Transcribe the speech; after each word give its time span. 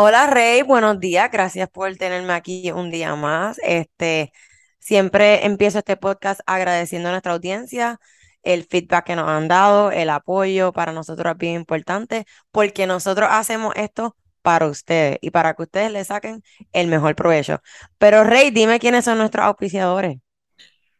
Hola, 0.00 0.28
Rey. 0.28 0.62
Buenos 0.62 1.00
días. 1.00 1.28
Gracias 1.28 1.68
por 1.68 1.96
tenerme 1.96 2.32
aquí 2.32 2.70
un 2.70 2.92
día 2.92 3.16
más. 3.16 3.58
Este, 3.64 4.30
siempre 4.78 5.44
empiezo 5.44 5.78
este 5.78 5.96
podcast 5.96 6.40
agradeciendo 6.46 7.08
a 7.08 7.10
nuestra 7.10 7.32
audiencia 7.32 7.98
el 8.44 8.62
feedback 8.62 9.06
que 9.06 9.16
nos 9.16 9.28
han 9.28 9.48
dado, 9.48 9.90
el 9.90 10.08
apoyo 10.10 10.72
para 10.72 10.92
nosotros 10.92 11.32
es 11.32 11.38
bien 11.38 11.54
importante 11.54 12.26
porque 12.52 12.86
nosotros 12.86 13.28
hacemos 13.28 13.74
esto 13.74 14.14
para 14.40 14.68
ustedes 14.68 15.18
y 15.20 15.30
para 15.30 15.54
que 15.54 15.62
ustedes 15.62 15.90
le 15.90 16.04
saquen 16.04 16.44
el 16.72 16.86
mejor 16.86 17.16
provecho. 17.16 17.60
Pero 17.98 18.22
Rey, 18.22 18.52
dime 18.52 18.78
quiénes 18.78 19.04
son 19.04 19.18
nuestros 19.18 19.46
auspiciadores. 19.46 20.18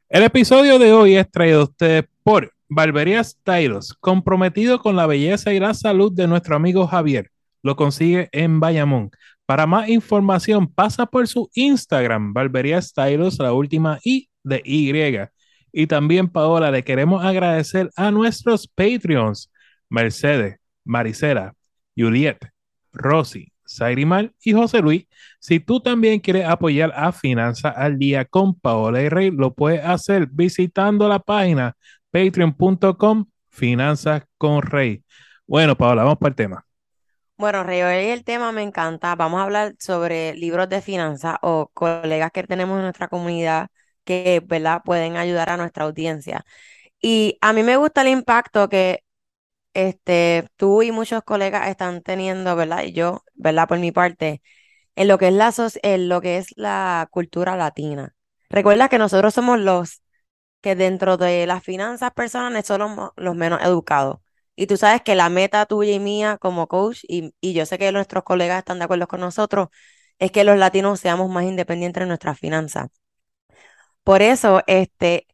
El 0.09 0.25
episodio 0.25 0.81
de 0.81 0.93
hoy 0.93 1.15
es 1.15 1.31
traído 1.31 1.61
a 1.61 1.65
ustedes 1.65 2.05
por 2.25 2.53
Barberías 2.69 3.39
Tyros, 3.45 3.95
comprometido 4.01 4.81
con 4.81 4.97
la 4.97 5.07
belleza 5.07 5.53
y 5.53 5.61
la 5.61 5.73
salud 5.73 6.11
de 6.13 6.27
nuestro 6.27 6.57
amigo 6.57 6.89
Javier. 6.89 7.31
Lo 7.63 7.77
consigue 7.77 8.29
en 8.33 8.61
Bayamón. 8.61 9.11
Para 9.47 9.67
más 9.67 9.89
información, 9.89 10.67
pasa 10.67 11.07
por 11.07 11.27
su 11.27 11.51
Instagram, 11.55 12.33
Barberías 12.35 12.93
Tyros, 12.93 13.39
la 13.39 13.53
última 13.53 13.99
I 14.05 14.29
de 14.43 14.61
Y. 14.65 14.93
Y 15.73 15.87
también, 15.87 16.29
Paola, 16.29 16.71
le 16.71 16.85
queremos 16.85 17.25
agradecer 17.25 17.91
a 17.97 18.11
nuestros 18.11 18.69
Patreons, 18.69 19.51
Mercedes, 19.89 20.57
Maricela, 20.85 21.55
Juliet, 21.97 22.39
Rosy, 22.93 23.53
Sairimar 23.65 24.33
y 24.43 24.53
José 24.53 24.81
Luis. 24.81 25.07
Si 25.41 25.61
tú 25.61 25.81
también 25.81 26.21
quieres 26.21 26.47
apoyar 26.47 26.93
a 26.97 27.13
Finanzas 27.13 27.75
al 27.77 27.99
Día 27.99 28.25
con 28.25 28.55
Paola 28.59 29.03
y 29.03 29.09
Rey, 29.09 29.31
lo 29.31 29.55
puedes 29.55 29.85
hacer 29.85 30.27
visitando 30.31 31.09
la 31.09 31.19
página 31.19 31.77
patreon.com 32.11 33.27
Finanzas 33.51 34.25
con 34.37 34.63
Rey. 34.63 35.05
Bueno, 35.47 35.77
Paola, 35.77 36.03
vamos 36.05 36.19
para 36.19 36.31
el 36.31 36.37
tema. 36.37 36.68
Bueno, 37.39 37.63
Rey, 37.63 37.81
el 38.11 38.25
tema 38.25 38.51
me 38.53 38.63
encanta. 38.63 39.15
Vamos 39.15 39.41
a 39.41 39.45
hablar 39.45 39.75
sobre 39.79 40.35
libros 40.35 40.69
de 40.69 40.83
finanzas 40.83 41.37
o 41.43 41.71
colegas 41.73 42.33
que 42.33 42.43
tenemos 42.43 42.77
en 42.79 42.83
nuestra 42.83 43.07
comunidad 43.09 43.69
que, 44.05 44.43
¿verdad?, 44.45 44.83
pueden 44.85 45.17
ayudar 45.17 45.51
a 45.51 45.57
nuestra 45.57 45.85
audiencia. 45.85 46.45
Y 47.01 47.39
a 47.43 47.53
mí 47.53 47.63
me 47.65 47.77
gusta 47.77 48.03
el 48.03 48.09
impacto 48.09 48.69
que 48.69 49.05
este, 49.75 50.49
tú 50.57 50.83
y 50.83 50.93
muchos 50.93 51.23
colegas 51.25 51.69
están 51.69 52.03
teniendo, 52.03 52.57
¿verdad? 52.57 52.85
Y 52.85 52.93
yo, 52.93 53.25
¿verdad? 53.35 53.69
Por 53.69 53.79
mi 53.81 53.93
parte, 53.93 54.43
en 54.97 55.09
lo 55.09 55.19
que 55.19 55.29
es 55.29 55.35
la, 55.35 55.53
en 55.83 56.09
lo 56.09 56.21
que 56.23 56.39
es 56.39 56.49
la 56.57 57.09
cultura 57.13 57.57
latina. 57.57 58.15
Recuerda 58.51 58.89
que 58.91 58.99
nosotros 58.99 59.35
somos 59.35 59.59
los 59.61 60.03
que 60.63 60.77
dentro 60.77 61.17
de 61.19 61.47
las 61.47 61.65
finanzas 61.65 62.13
personales 62.13 62.67
somos 62.67 63.13
los 63.17 63.37
menos 63.37 63.63
educados. 63.63 64.21
Y 64.59 64.67
tú 64.67 64.77
sabes 64.77 65.03
que 65.03 65.15
la 65.15 65.29
meta 65.31 65.67
tuya 65.67 65.93
y 65.95 66.01
mía 66.01 66.37
como 66.41 66.67
coach, 66.69 67.05
y, 67.09 67.33
y 67.41 67.53
yo 67.55 67.65
sé 67.67 67.79
que 67.79 67.93
nuestros 67.93 68.25
colegas 68.25 68.59
están 68.59 68.79
de 68.81 68.85
acuerdo 68.87 69.07
con 69.09 69.21
nosotros, 69.21 69.69
es 70.19 70.33
que 70.33 70.45
los 70.45 70.59
latinos 70.59 71.01
seamos 71.01 71.31
más 71.31 71.45
independientes 71.45 72.03
en 72.03 72.09
nuestras 72.09 72.39
finanzas. 72.39 72.89
Por 74.05 74.23
eso, 74.23 74.63
este, 74.67 75.27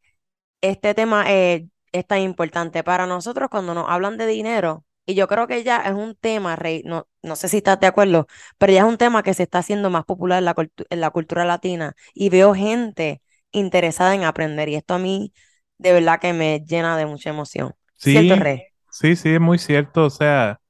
este 0.60 0.94
tema 0.94 1.24
eh, 1.32 1.68
es 1.92 2.06
tan 2.06 2.20
importante 2.20 2.84
para 2.84 3.06
nosotros 3.06 3.48
cuando 3.50 3.74
nos 3.74 3.88
hablan 3.90 4.18
de 4.18 4.26
dinero. 4.26 4.84
Y 5.06 5.14
yo 5.14 5.28
creo 5.28 5.46
que 5.48 5.64
ya 5.64 5.78
es 5.82 5.92
un 5.94 6.16
tema, 6.16 6.56
Rey, 6.56 6.82
no, 6.84 7.08
no 7.22 7.36
sé 7.36 7.48
si 7.48 7.58
estás 7.58 7.80
de 7.80 7.86
acuerdo, 7.88 8.26
pero 8.58 8.72
ya 8.72 8.80
es 8.80 8.86
un 8.86 8.98
tema 8.98 9.22
que 9.22 9.34
se 9.34 9.44
está 9.44 9.58
haciendo 9.58 9.90
más 9.90 10.04
popular 10.04 10.38
en 10.40 10.46
la, 10.46 10.54
en 10.90 11.00
la 11.00 11.10
cultura 11.10 11.44
latina 11.44 11.94
y 12.14 12.30
veo 12.30 12.54
gente 12.54 13.22
interesada 13.52 14.14
en 14.14 14.24
aprender 14.24 14.68
y 14.70 14.76
esto 14.76 14.94
a 14.94 14.98
mí 14.98 15.32
de 15.78 15.92
verdad 15.92 16.20
que 16.20 16.32
me 16.32 16.60
llena 16.66 16.96
de 16.96 17.06
mucha 17.06 17.30
emoción. 17.30 17.74
Sí, 17.96 18.10
¿Cierto, 18.12 18.36
Rey? 18.36 18.73
Sí, 18.94 19.16
sí, 19.16 19.30
es 19.30 19.40
muy 19.40 19.58
cierto. 19.58 20.04
O 20.06 20.10
sea, 20.10 20.60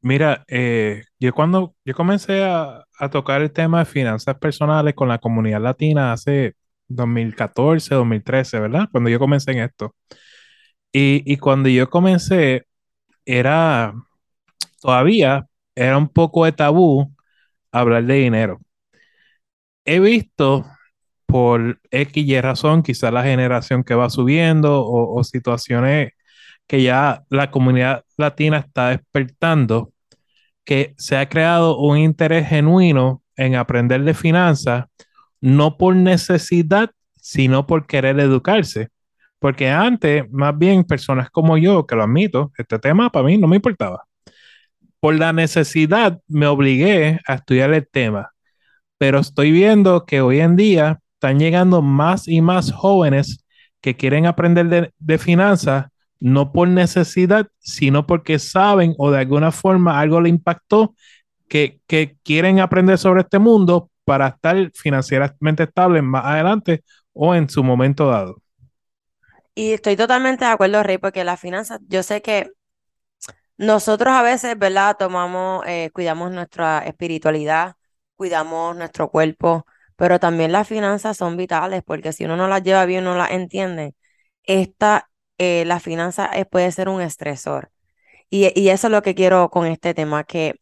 mira, 0.00 0.44
eh, 0.48 1.04
yo 1.20 1.32
cuando 1.34 1.76
yo 1.84 1.94
comencé 1.94 2.44
a, 2.44 2.84
a, 2.98 3.10
tocar 3.10 3.42
el 3.42 3.52
tema 3.52 3.80
de 3.80 3.84
finanzas 3.86 4.36
personales 4.38 4.94
con 4.94 5.08
la 5.08 5.18
comunidad 5.18 5.60
latina 5.62 6.12
hace 6.12 6.54
2014, 6.88 7.94
2013, 7.94 8.60
¿verdad? 8.60 8.88
Cuando 8.92 9.10
yo 9.10 9.18
comencé 9.18 9.52
en 9.52 9.60
esto. 9.60 9.94
Y, 10.92 11.36
cuando 11.38 11.68
yo 11.68 11.90
comencé, 11.90 12.66
era, 13.26 13.94
todavía 14.80 15.46
era 15.74 15.98
un 15.98 16.08
poco 16.08 16.44
de 16.46 16.52
tabú 16.52 17.14
hablar 17.72 18.04
de 18.06 18.14
dinero. 18.16 18.60
He 19.84 20.00
visto 20.00 20.64
por 21.26 21.80
X 21.90 22.26
y 22.26 22.40
razón, 22.40 22.82
quizás 22.82 23.12
la 23.12 23.22
generación 23.24 23.84
que 23.84 23.94
va 23.94 24.10
subiendo 24.10 24.84
o, 24.86 25.22
situaciones 25.24 26.12
que 26.66 26.82
ya 26.82 27.24
la 27.30 27.50
comunidad 27.50 28.04
latina 28.16 28.58
está 28.58 28.90
despertando, 28.90 29.92
que 30.64 30.94
se 30.98 31.16
ha 31.16 31.28
creado 31.28 31.78
un 31.78 31.98
interés 31.98 32.48
genuino 32.48 33.22
en 33.36 33.54
aprender 33.54 34.02
de 34.02 34.14
finanzas, 34.14 34.86
no 35.40 35.76
por 35.76 35.94
necesidad, 35.94 36.90
sino 37.16 37.66
por 37.66 37.86
querer 37.86 38.18
educarse. 38.20 38.88
Porque 39.38 39.68
antes, 39.68 40.24
más 40.30 40.56
bien, 40.56 40.84
personas 40.84 41.30
como 41.30 41.58
yo, 41.58 41.86
que 41.86 41.94
lo 41.94 42.04
admito, 42.04 42.52
este 42.58 42.78
tema 42.78 43.10
para 43.10 43.26
mí 43.26 43.38
no 43.38 43.46
me 43.46 43.56
importaba. 43.56 44.04
Por 45.00 45.16
la 45.16 45.32
necesidad 45.32 46.20
me 46.26 46.46
obligué 46.46 47.20
a 47.26 47.34
estudiar 47.34 47.72
el 47.72 47.86
tema. 47.88 48.32
Pero 48.98 49.20
estoy 49.20 49.52
viendo 49.52 50.06
que 50.06 50.20
hoy 50.20 50.40
en 50.40 50.56
día 50.56 51.00
están 51.14 51.38
llegando 51.38 51.82
más 51.82 52.28
y 52.28 52.40
más 52.40 52.72
jóvenes 52.72 53.44
que 53.80 53.96
quieren 53.96 54.26
aprender 54.26 54.92
de, 54.98 55.18
finanzas, 55.18 55.86
no 56.20 56.52
por 56.52 56.68
necesidad, 56.68 57.48
sino 57.58 58.06
porque 58.06 58.38
saben 58.38 58.94
o 58.98 59.10
de 59.10 59.20
alguna 59.20 59.52
forma 59.52 60.00
algo 60.00 60.20
le 60.20 60.28
impactó, 60.28 60.94
que, 61.48 61.80
que 61.86 62.16
quieren 62.24 62.60
aprender 62.60 62.98
sobre 62.98 63.22
este 63.22 63.38
mundo 63.38 63.90
para 64.04 64.28
estar 64.28 64.70
financieramente 64.74 65.64
estables 65.64 66.02
más 66.02 66.24
adelante 66.24 66.82
o 67.12 67.34
en 67.34 67.48
su 67.48 67.62
momento 67.62 68.08
dado. 68.08 68.42
Y 69.54 69.72
estoy 69.72 69.96
totalmente 69.96 70.44
de 70.44 70.50
acuerdo, 70.50 70.82
Rey, 70.82 70.98
porque 70.98 71.24
las 71.24 71.40
finanzas, 71.40 71.80
yo 71.88 72.02
sé 72.02 72.20
que 72.20 72.50
nosotros 73.58 74.12
a 74.14 74.22
veces, 74.22 74.58
¿verdad? 74.58 74.96
Tomamos, 74.98 75.64
eh, 75.66 75.90
cuidamos 75.92 76.30
nuestra 76.30 76.80
espiritualidad, 76.80 77.74
cuidamos 78.16 78.76
nuestro 78.76 79.10
cuerpo, 79.10 79.66
pero 79.96 80.20
también 80.20 80.52
las 80.52 80.68
finanzas 80.68 81.16
son 81.16 81.36
vitales, 81.36 81.82
porque 81.84 82.12
si 82.12 82.24
uno 82.26 82.36
no 82.36 82.48
las 82.48 82.62
lleva 82.62 82.84
bien, 82.84 83.04
no 83.04 83.16
las 83.16 83.30
entiende, 83.30 83.94
esta, 84.44 85.08
eh, 85.38 85.64
la 85.66 85.80
finanza 85.80 86.30
puede 86.50 86.72
ser 86.72 86.88
un 86.88 87.00
estresor. 87.02 87.70
Y, 88.30 88.52
y 88.60 88.70
eso 88.70 88.88
es 88.88 88.92
lo 88.92 89.02
que 89.02 89.14
quiero 89.14 89.50
con 89.50 89.66
este 89.66 89.94
tema, 89.94 90.24
que 90.24 90.56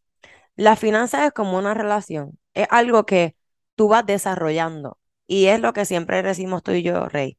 la 0.57 0.77
finanza 0.77 1.27
es 1.27 1.33
como 1.33 1.59
una 1.59 1.75
relación, 1.75 2.39
es 2.55 2.69
algo 2.71 3.07
que 3.07 3.37
tú 3.77 3.89
vas 3.89 4.07
desarrollando. 4.07 4.99
Y 5.27 5.47
es 5.47 5.61
lo 5.61 5.73
que 5.73 5.85
siempre 5.87 6.23
decimos 6.23 6.63
tú 6.63 6.73
y 6.73 6.83
yo, 6.83 7.09
Rey 7.09 7.39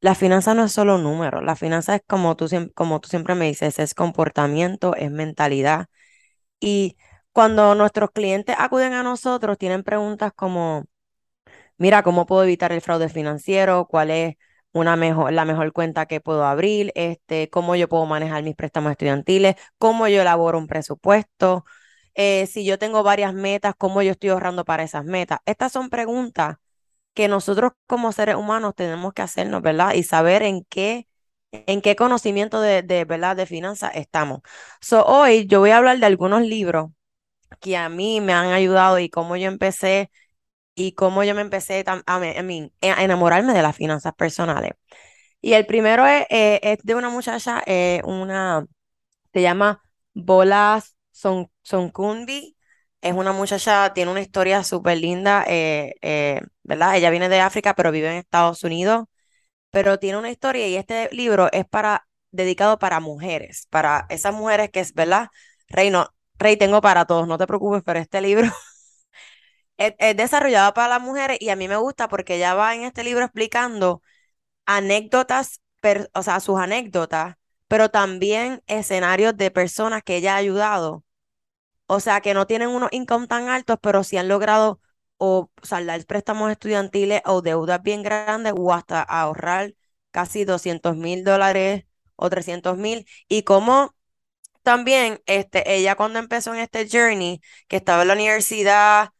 la 0.00 0.14
finanza 0.14 0.54
no 0.54 0.64
es 0.64 0.72
solo 0.72 0.96
un 0.96 1.02
número, 1.04 1.40
la 1.42 1.56
finanza 1.56 1.96
es 1.96 2.02
como 2.06 2.36
tú, 2.36 2.46
como 2.74 3.00
tú 3.00 3.08
siempre 3.08 3.34
me 3.34 3.46
dices, 3.46 3.78
es 3.78 3.94
comportamiento, 3.94 4.94
es 4.96 5.10
mentalidad. 5.10 5.86
Y 6.60 6.96
cuando 7.32 7.74
nuestros 7.74 8.10
clientes 8.12 8.56
acuden 8.58 8.94
a 8.94 9.02
nosotros, 9.04 9.58
tienen 9.58 9.84
preguntas 9.84 10.32
como, 10.34 10.86
mira, 11.78 12.02
¿cómo 12.02 12.26
puedo 12.26 12.44
evitar 12.44 12.72
el 12.72 12.80
fraude 12.80 13.08
financiero? 13.08 13.86
¿Cuál 13.88 14.10
es 14.10 14.36
una 14.72 14.96
mejor, 14.96 15.32
la 15.32 15.44
mejor 15.44 15.72
cuenta 15.72 16.06
que 16.06 16.20
puedo 16.20 16.44
abrir? 16.44 16.92
Este, 16.94 17.50
¿Cómo 17.50 17.76
yo 17.76 17.88
puedo 17.88 18.06
manejar 18.06 18.42
mis 18.42 18.56
préstamos 18.56 18.92
estudiantiles? 18.92 19.56
¿Cómo 19.78 20.08
yo 20.08 20.22
elaboro 20.22 20.58
un 20.58 20.66
presupuesto? 20.68 21.64
Eh, 22.14 22.46
si 22.46 22.64
yo 22.64 22.78
tengo 22.78 23.02
varias 23.02 23.34
metas, 23.34 23.74
¿cómo 23.78 24.02
yo 24.02 24.12
estoy 24.12 24.30
ahorrando 24.30 24.64
para 24.64 24.82
esas 24.84 25.04
metas? 25.04 25.40
Estas 25.46 25.72
son 25.72 25.90
preguntas 25.90 26.56
que 27.14 27.28
nosotros 27.28 27.72
como 27.86 28.12
seres 28.12 28.36
humanos 28.36 28.74
tenemos 28.76 29.12
que 29.14 29.22
hacernos, 29.22 29.62
¿verdad? 29.62 29.94
Y 29.94 30.02
saber 30.04 30.42
en 30.42 30.64
qué, 30.64 31.08
en 31.52 31.82
qué 31.82 31.96
conocimiento 31.96 32.60
de, 32.60 32.82
de 32.82 33.04
¿verdad? 33.04 33.36
De 33.36 33.46
finanzas 33.46 33.92
estamos. 33.96 34.40
So, 34.80 35.04
hoy 35.04 35.46
yo 35.46 35.60
voy 35.60 35.70
a 35.70 35.78
hablar 35.78 35.98
de 35.98 36.06
algunos 36.06 36.42
libros 36.42 36.90
que 37.60 37.76
a 37.76 37.88
mí 37.88 38.20
me 38.20 38.32
han 38.32 38.48
ayudado 38.52 38.98
y 38.98 39.10
cómo 39.10 39.36
yo 39.36 39.48
empecé 39.48 40.10
y 40.80 40.92
cómo 40.92 41.24
yo 41.24 41.34
me 41.34 41.42
empecé 41.42 41.84
a, 41.86 42.02
a, 42.06 43.02
enamorarme 43.02 43.52
de 43.52 43.62
las 43.62 43.76
finanzas 43.76 44.14
personales. 44.14 44.72
Y 45.42 45.54
el 45.54 45.66
primero 45.66 46.06
es, 46.06 46.26
eh, 46.30 46.60
es 46.62 46.78
de 46.82 46.94
una 46.94 47.10
muchacha, 47.10 47.62
eh, 47.66 48.02
una, 48.04 48.66
se 49.32 49.42
llama 49.42 49.82
Bolas 50.14 50.96
Son, 51.12 51.50
Es 53.02 53.14
una 53.14 53.32
muchacha, 53.32 53.92
tiene 53.94 54.10
una 54.10 54.20
historia 54.20 54.62
súper 54.64 54.98
linda, 54.98 55.44
eh, 55.48 55.94
eh, 56.02 56.40
¿verdad? 56.62 56.96
Ella 56.96 57.10
viene 57.10 57.28
de 57.28 57.40
África, 57.40 57.74
pero 57.74 57.92
vive 57.92 58.08
en 58.10 58.16
Estados 58.16 58.62
Unidos, 58.64 59.06
pero 59.70 59.98
tiene 59.98 60.18
una 60.18 60.30
historia 60.30 60.68
y 60.68 60.76
este 60.76 61.08
libro 61.12 61.50
es 61.52 61.66
para, 61.66 62.08
dedicado 62.32 62.78
para 62.78 63.00
mujeres, 63.00 63.68
para 63.70 64.06
esas 64.10 64.34
mujeres 64.34 64.70
que 64.70 64.80
es, 64.80 64.94
¿verdad? 64.94 65.28
Rey, 65.68 65.90
no, 65.90 66.08
Rey, 66.38 66.56
tengo 66.58 66.80
para 66.82 67.06
todos, 67.06 67.28
no 67.28 67.38
te 67.38 67.46
preocupes, 67.46 67.82
pero 67.84 68.00
este 68.00 68.20
libro 68.22 68.50
es, 69.80 69.94
es 70.00 70.16
desarrollado 70.16 70.74
para 70.74 70.88
las 70.90 71.02
mujeres 71.02 71.38
y 71.40 71.50
a 71.50 71.56
mí 71.56 71.68
me 71.68 71.76
gusta 71.78 72.08
porque 72.08 72.36
ella 72.36 72.54
va 72.54 72.76
en 72.76 72.84
este 72.84 73.04
libro 73.04 73.24
explicando 73.26 74.02
anécdotas, 74.66 75.60
per- 75.80 76.10
o 76.14 76.22
sea, 76.24 76.40
sus 76.40 76.58
anécdotas, 76.60 77.36
pero 77.68 77.90
también 77.90 78.62
escenarios 78.68 79.36
de 79.36 79.50
personas 79.52 80.02
que 80.04 80.16
ella 80.18 80.34
ha 80.34 80.38
ayudado 80.38 81.04
o 81.86 82.00
sea, 82.00 82.20
que 82.20 82.34
no 82.34 82.46
tienen 82.46 82.68
unos 82.70 82.90
income 82.92 83.26
tan 83.26 83.48
altos, 83.48 83.78
pero 83.82 84.04
sí 84.04 84.16
han 84.16 84.28
logrado 84.28 84.80
o 85.18 85.50
saldar 85.62 86.04
préstamos 86.06 86.50
estudiantiles 86.50 87.20
o 87.26 87.42
deudas 87.42 87.82
bien 87.82 88.02
grandes 88.02 88.54
o 88.56 88.72
hasta 88.72 89.02
ahorrar 89.02 89.74
casi 90.10 90.44
doscientos 90.44 90.96
mil 90.96 91.24
dólares 91.24 91.84
o 92.16 92.30
trescientos 92.30 92.78
mil. 92.78 93.06
Y 93.28 93.42
como 93.42 93.94
también 94.62 95.22
este, 95.26 95.74
ella 95.74 95.96
cuando 95.96 96.18
empezó 96.18 96.54
en 96.54 96.60
este 96.60 96.88
journey, 96.90 97.40
que 97.68 97.76
estaba 97.76 98.02
en 98.02 98.08
la 98.08 98.14
universidad, 98.14 99.10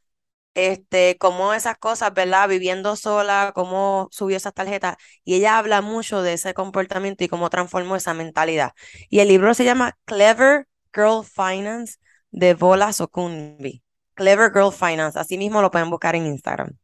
este, 0.55 1.17
como 1.19 1.53
esas 1.55 1.79
cosas, 1.79 2.13
¿verdad? 2.15 2.49
Viviendo 2.49 2.97
sola, 2.97 3.53
cómo 3.55 4.09
subió 4.11 4.37
esas 4.37 4.55
tarjetas. 4.55 4.97
Y 5.25 5.35
ella 5.35 5.59
habla 5.59 5.81
mucho 5.83 6.23
de 6.23 6.35
ese 6.35 6.55
comportamiento 6.55 7.25
y 7.25 7.29
cómo 7.29 7.51
transformó 7.51 7.97
esa 7.97 8.15
mentalidad. 8.15 8.73
Y 9.09 9.21
el 9.21 9.29
libro 9.29 9.55
se 9.55 9.65
llama 9.65 9.97
Clever 10.05 10.67
Girl 10.95 11.25
Finance 11.25 11.97
de 12.31 12.55
Vola 12.55 12.93
Sokunbi. 12.93 13.83
Clever 14.15 14.53
Girl 14.53 14.73
Finance. 14.73 15.19
Así 15.19 15.39
mismo 15.39 15.63
lo 15.63 15.71
pueden 15.71 15.91
buscar 15.91 16.17
en 16.17 16.27
Instagram. 16.27 16.77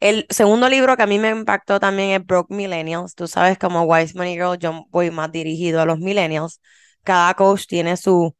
El 0.00 0.26
segundo 0.30 0.68
libro 0.68 0.96
que 0.96 1.02
a 1.02 1.06
mí 1.06 1.18
me 1.18 1.28
impactó 1.28 1.78
también 1.78 2.10
es 2.10 2.26
Broke 2.26 2.54
Millennials. 2.54 3.14
Tú 3.14 3.28
sabes, 3.28 3.58
como 3.58 3.82
Wise 3.82 4.14
Money 4.16 4.34
Girl, 4.34 4.58
yo 4.58 4.86
voy 4.90 5.10
más 5.10 5.30
dirigido 5.30 5.80
a 5.82 5.84
los 5.84 5.98
millennials. 5.98 6.60
Cada 7.02 7.34
coach 7.34 7.66
tiene 7.66 7.96
su 7.98 8.34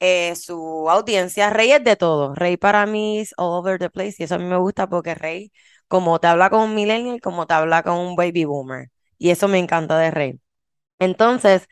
eh, 0.00 0.34
su 0.36 0.88
audiencia. 0.90 1.50
Rey 1.50 1.72
es 1.72 1.84
de 1.84 1.96
todo. 1.96 2.34
Rey 2.34 2.56
para 2.56 2.86
mí 2.86 3.20
es 3.20 3.34
all 3.36 3.58
over 3.58 3.78
the 3.78 3.90
place 3.90 4.16
y 4.18 4.24
eso 4.24 4.36
a 4.36 4.38
mí 4.38 4.44
me 4.44 4.56
gusta 4.58 4.88
porque 4.88 5.14
Rey, 5.14 5.52
como 5.88 6.18
te 6.20 6.26
habla 6.28 6.50
con 6.50 6.60
un 6.62 6.74
millennial, 6.74 7.20
como 7.20 7.46
te 7.46 7.54
habla 7.54 7.82
con 7.82 7.96
un 7.98 8.16
baby 8.16 8.44
boomer. 8.44 8.90
Y 9.18 9.30
eso 9.30 9.48
me 9.48 9.58
encanta 9.58 9.98
de 9.98 10.10
Rey. 10.10 10.40
Entonces, 10.98 11.68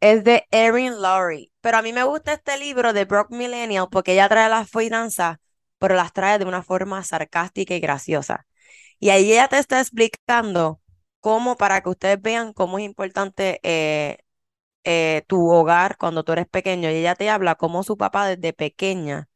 es 0.00 0.24
de 0.24 0.46
Erin 0.50 1.00
Lowry. 1.00 1.52
Pero 1.60 1.78
a 1.78 1.82
mí 1.82 1.92
me 1.92 2.04
gusta 2.04 2.34
este 2.34 2.58
libro 2.58 2.92
de 2.92 3.04
Brock 3.04 3.30
Millennial 3.30 3.88
porque 3.90 4.12
ella 4.12 4.28
trae 4.28 4.48
las 4.50 4.70
finanzas, 4.70 5.38
pero 5.78 5.94
las 5.94 6.12
trae 6.12 6.38
de 6.38 6.44
una 6.44 6.62
forma 6.62 7.02
sarcástica 7.04 7.74
y 7.74 7.80
graciosa. 7.80 8.46
Y 9.00 9.10
ahí 9.10 9.32
ella 9.32 9.48
te 9.48 9.58
está 9.58 9.80
explicando 9.80 10.80
cómo, 11.20 11.56
para 11.56 11.82
que 11.82 11.90
ustedes 11.90 12.20
vean 12.22 12.52
cómo 12.52 12.78
es 12.78 12.84
importante 12.84 13.60
eh, 13.62 14.18
eh, 14.84 15.22
tu 15.26 15.50
hogar 15.50 15.96
cuando 15.98 16.24
tú 16.24 16.32
eres 16.32 16.46
pequeño 16.48 16.90
y 16.90 16.94
ella 16.96 17.14
te 17.14 17.30
habla 17.30 17.54
cómo 17.56 17.82
su 17.82 17.96
papá 17.96 18.28
desde 18.28 18.52
pequeña 18.52 19.28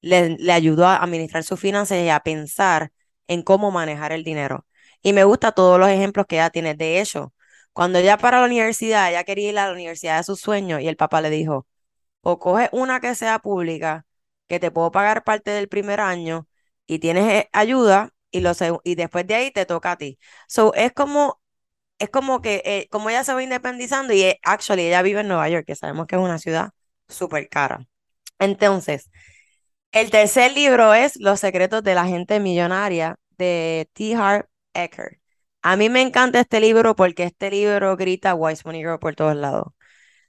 le, 0.00 0.36
le 0.38 0.52
ayudó 0.52 0.86
a 0.86 0.96
administrar 0.96 1.44
sus 1.44 1.60
finanzas 1.60 1.98
y 1.98 2.08
a 2.08 2.20
pensar 2.20 2.92
en 3.28 3.42
cómo 3.42 3.70
manejar 3.70 4.12
el 4.12 4.24
dinero. 4.24 4.66
Y 5.02 5.12
me 5.12 5.24
gusta 5.24 5.52
todos 5.52 5.78
los 5.78 5.88
ejemplos 5.88 6.26
que 6.26 6.36
ella 6.36 6.50
tiene. 6.50 6.74
De 6.74 7.00
hecho, 7.00 7.32
cuando 7.72 7.98
ella 7.98 8.18
para 8.18 8.40
la 8.40 8.46
universidad, 8.46 9.10
ella 9.10 9.24
quería 9.24 9.50
ir 9.50 9.58
a 9.58 9.66
la 9.66 9.72
universidad 9.72 10.18
de 10.18 10.24
sus 10.24 10.40
sueños 10.40 10.80
y 10.80 10.88
el 10.88 10.96
papá 10.96 11.20
le 11.20 11.30
dijo, 11.30 11.66
o 12.22 12.38
coge 12.38 12.68
una 12.72 13.00
que 13.00 13.14
sea 13.14 13.38
pública, 13.38 14.06
que 14.48 14.60
te 14.60 14.70
puedo 14.70 14.90
pagar 14.90 15.24
parte 15.24 15.50
del 15.50 15.68
primer 15.68 16.00
año 16.00 16.48
y 16.86 16.98
tienes 16.98 17.24
eh, 17.32 17.48
ayuda 17.52 18.10
y, 18.30 18.40
lo, 18.40 18.52
y 18.84 18.94
después 18.96 19.26
de 19.26 19.34
ahí 19.34 19.50
te 19.50 19.66
toca 19.66 19.92
a 19.92 19.96
ti. 19.98 20.18
So, 20.48 20.74
es 20.74 20.92
como 20.92 21.40
es 21.98 22.10
como 22.10 22.42
que, 22.42 22.62
eh, 22.64 22.88
como 22.90 23.10
ella 23.10 23.24
se 23.24 23.34
va 23.34 23.42
independizando 23.42 24.12
y 24.12 24.22
eh, 24.22 24.40
actually 24.42 24.82
ella 24.86 25.02
vive 25.02 25.20
en 25.20 25.28
Nueva 25.28 25.48
York, 25.48 25.64
que 25.66 25.76
sabemos 25.76 26.06
que 26.06 26.16
es 26.16 26.22
una 26.22 26.38
ciudad 26.38 26.70
súper 27.08 27.48
cara. 27.48 27.86
Entonces, 28.38 29.10
el 29.92 30.10
tercer 30.10 30.52
libro 30.52 30.94
es 30.94 31.16
Los 31.16 31.40
secretos 31.40 31.82
de 31.82 31.94
la 31.94 32.06
gente 32.06 32.40
millonaria 32.40 33.16
de 33.38 33.88
T. 33.94 34.14
Harv 34.14 34.46
Eker. 34.74 35.20
A 35.62 35.76
mí 35.76 35.88
me 35.88 36.02
encanta 36.02 36.40
este 36.40 36.60
libro 36.60 36.94
porque 36.96 37.24
este 37.24 37.50
libro 37.50 37.96
grita 37.96 38.34
Wise 38.34 38.62
Money 38.64 38.82
Girl 38.82 38.98
por 38.98 39.14
todos 39.16 39.36
lados. 39.36 39.68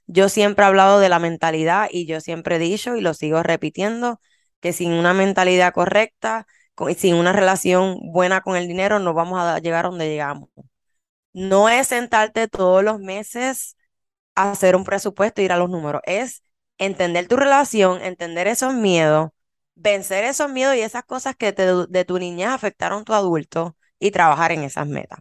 Yo 0.06 0.28
siempre 0.28 0.64
he 0.64 0.68
hablado 0.68 1.00
de 1.00 1.08
la 1.08 1.18
mentalidad 1.18 1.88
y 1.90 2.06
yo 2.06 2.20
siempre 2.20 2.56
he 2.56 2.58
dicho 2.58 2.96
y 2.96 3.00
lo 3.02 3.14
sigo 3.14 3.42
repitiendo 3.42 4.20
que 4.60 4.72
sin 4.72 4.92
una 4.92 5.14
mentalidad 5.14 5.72
correcta, 5.74 6.46
co- 6.74 6.88
y 6.90 6.94
sin 6.94 7.14
una 7.16 7.32
relación 7.32 7.98
buena 8.12 8.40
con 8.42 8.56
el 8.56 8.68
dinero, 8.68 8.98
no 9.00 9.14
vamos 9.14 9.40
a 9.40 9.58
llegar 9.60 9.86
a 9.86 9.88
donde 9.90 10.08
llegamos. 10.08 10.48
No 11.38 11.68
es 11.68 11.88
sentarte 11.88 12.48
todos 12.48 12.82
los 12.84 13.00
meses 13.00 13.76
a 14.34 14.52
hacer 14.52 14.76
un 14.76 14.84
presupuesto 14.84 15.40
e 15.40 15.44
ir 15.44 15.52
a 15.52 15.58
los 15.58 15.70
números. 15.70 16.02
Es 16.06 16.42
entender 16.78 17.28
tu 17.28 17.36
relación, 17.36 18.02
entender 18.02 18.46
esos 18.48 18.74
miedos, 18.74 19.30
vencer 19.76 20.24
esos 20.24 20.50
miedos 20.50 20.76
y 20.76 20.80
esas 20.82 21.04
cosas 21.04 21.36
que 21.36 21.52
te, 21.52 21.66
de 21.88 22.04
tu 22.04 22.18
niñez 22.18 22.48
afectaron 22.48 23.04
tu 23.04 23.14
adulto 23.14 23.76
y 24.00 24.10
trabajar 24.12 24.52
en 24.52 24.62
esas 24.64 24.86
metas. 24.88 25.20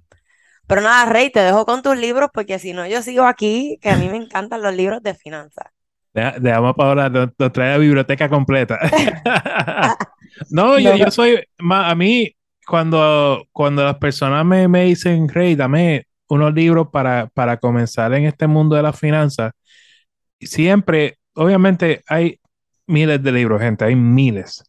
Pero 0.67 0.81
nada, 0.81 1.05
Rey, 1.05 1.31
te 1.31 1.39
dejo 1.41 1.65
con 1.65 1.81
tus 1.83 1.97
libros 1.97 2.29
porque 2.33 2.59
si 2.59 2.73
no 2.73 2.87
yo 2.87 3.01
sigo 3.01 3.23
aquí, 3.25 3.79
que 3.81 3.89
a 3.91 3.97
mí 3.97 4.09
me 4.09 4.17
encantan 4.17 4.61
los 4.63 4.73
libros 4.75 5.03
de 5.03 5.15
finanzas. 5.15 5.67
Deja- 6.13 6.39
Dejamos 6.39 6.75
para 6.75 6.89
ahora, 6.89 7.09
nos, 7.09 7.29
nos 7.37 7.51
trae 7.51 7.71
la 7.71 7.77
biblioteca 7.77 8.29
completa. 8.29 8.79
No, 10.49 10.77
yo, 10.79 11.09
soy, 11.11 11.39
ma- 11.59 11.89
a 11.89 11.95
mí, 11.95 12.31
cuando, 12.67 13.45
cuando 13.51 13.83
las 13.83 13.97
personas 13.97 14.45
me, 14.45 14.67
me 14.67 14.85
dicen, 14.85 15.27
Rey, 15.29 15.55
dame 15.55 16.06
unos 16.29 16.53
libros 16.53 16.89
para, 16.91 17.27
para 17.33 17.57
comenzar 17.57 18.13
en 18.13 18.25
este 18.25 18.47
mundo 18.47 18.75
de 18.75 18.83
las 18.83 18.99
finanzas, 18.99 19.51
siempre, 20.39 21.17
obviamente 21.33 22.03
hay 22.07 22.39
miles 22.85 23.21
de 23.21 23.31
libros, 23.31 23.61
gente, 23.61 23.85
hay 23.85 23.95
miles, 23.95 24.63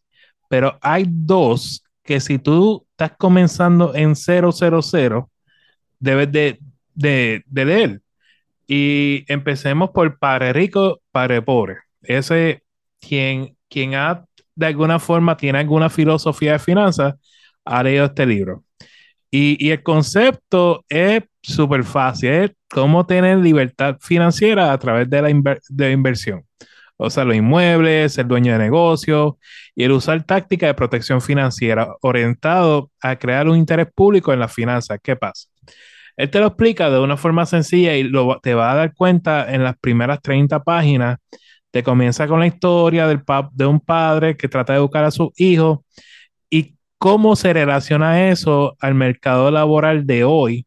pero 0.48 0.78
hay 0.80 1.06
dos 1.08 1.82
que 2.02 2.20
si 2.20 2.38
tú 2.38 2.86
estás 2.92 3.12
comenzando 3.18 3.94
en 3.94 4.16
cero 4.16 4.50
cero 4.52 4.80
cero 4.82 5.30
debes 5.98 6.32
de, 6.32 6.58
de, 6.94 7.42
de 7.46 7.64
leer. 7.64 8.00
Y 8.66 9.24
empecemos 9.28 9.90
por 9.90 10.18
Padre 10.18 10.52
Rico, 10.52 11.00
Padre 11.10 11.40
Pobre. 11.42 11.78
Ese, 12.02 12.62
quien, 13.00 13.56
quien 13.68 13.94
ha, 13.94 14.24
de 14.54 14.66
alguna 14.66 14.98
forma, 14.98 15.36
tiene 15.36 15.58
alguna 15.58 15.88
filosofía 15.88 16.52
de 16.52 16.58
finanzas, 16.58 17.14
ha 17.64 17.82
leído 17.82 18.06
este 18.06 18.26
libro. 18.26 18.64
Y, 19.30 19.64
y 19.64 19.70
el 19.70 19.82
concepto 19.82 20.84
es 20.88 21.22
súper 21.48 21.84
fácil, 21.84 22.30
es 22.30 22.50
cómo 22.68 23.06
tener 23.06 23.38
libertad 23.38 23.96
financiera 24.00 24.72
a 24.72 24.78
través 24.78 25.08
de 25.10 25.22
la, 25.22 25.58
de 25.68 25.92
inversión. 25.92 26.44
O 26.96 27.10
sea, 27.10 27.24
los 27.24 27.36
inmuebles, 27.36 28.14
ser 28.14 28.26
dueño 28.26 28.52
de 28.52 28.58
negocios 28.58 29.34
y 29.74 29.84
el 29.84 29.92
usar 29.92 30.24
tácticas 30.24 30.68
de 30.68 30.74
protección 30.74 31.20
financiera 31.20 31.94
orientado 32.02 32.90
a 33.00 33.16
crear 33.16 33.48
un 33.48 33.56
interés 33.56 33.86
público 33.94 34.32
en 34.32 34.40
las 34.40 34.52
finanzas. 34.52 34.98
¿Qué 35.02 35.14
pasa? 35.14 35.48
Él 36.16 36.30
te 36.30 36.40
lo 36.40 36.48
explica 36.48 36.90
de 36.90 36.98
una 36.98 37.16
forma 37.16 37.46
sencilla 37.46 37.94
y 37.96 38.02
lo, 38.02 38.40
te 38.40 38.54
va 38.54 38.72
a 38.72 38.74
dar 38.74 38.94
cuenta 38.94 39.52
en 39.54 39.62
las 39.62 39.78
primeras 39.78 40.20
30 40.20 40.64
páginas. 40.64 41.18
Te 41.70 41.84
comienza 41.84 42.26
con 42.26 42.40
la 42.40 42.48
historia 42.48 43.06
del 43.06 43.22
de 43.52 43.66
un 43.66 43.80
padre 43.80 44.36
que 44.36 44.48
trata 44.48 44.72
de 44.72 44.80
educar 44.80 45.04
a 45.04 45.12
sus 45.12 45.28
hijos 45.36 45.78
y 46.50 46.74
cómo 46.98 47.36
se 47.36 47.52
relaciona 47.52 48.30
eso 48.30 48.76
al 48.80 48.94
mercado 48.94 49.52
laboral 49.52 50.06
de 50.06 50.24
hoy. 50.24 50.66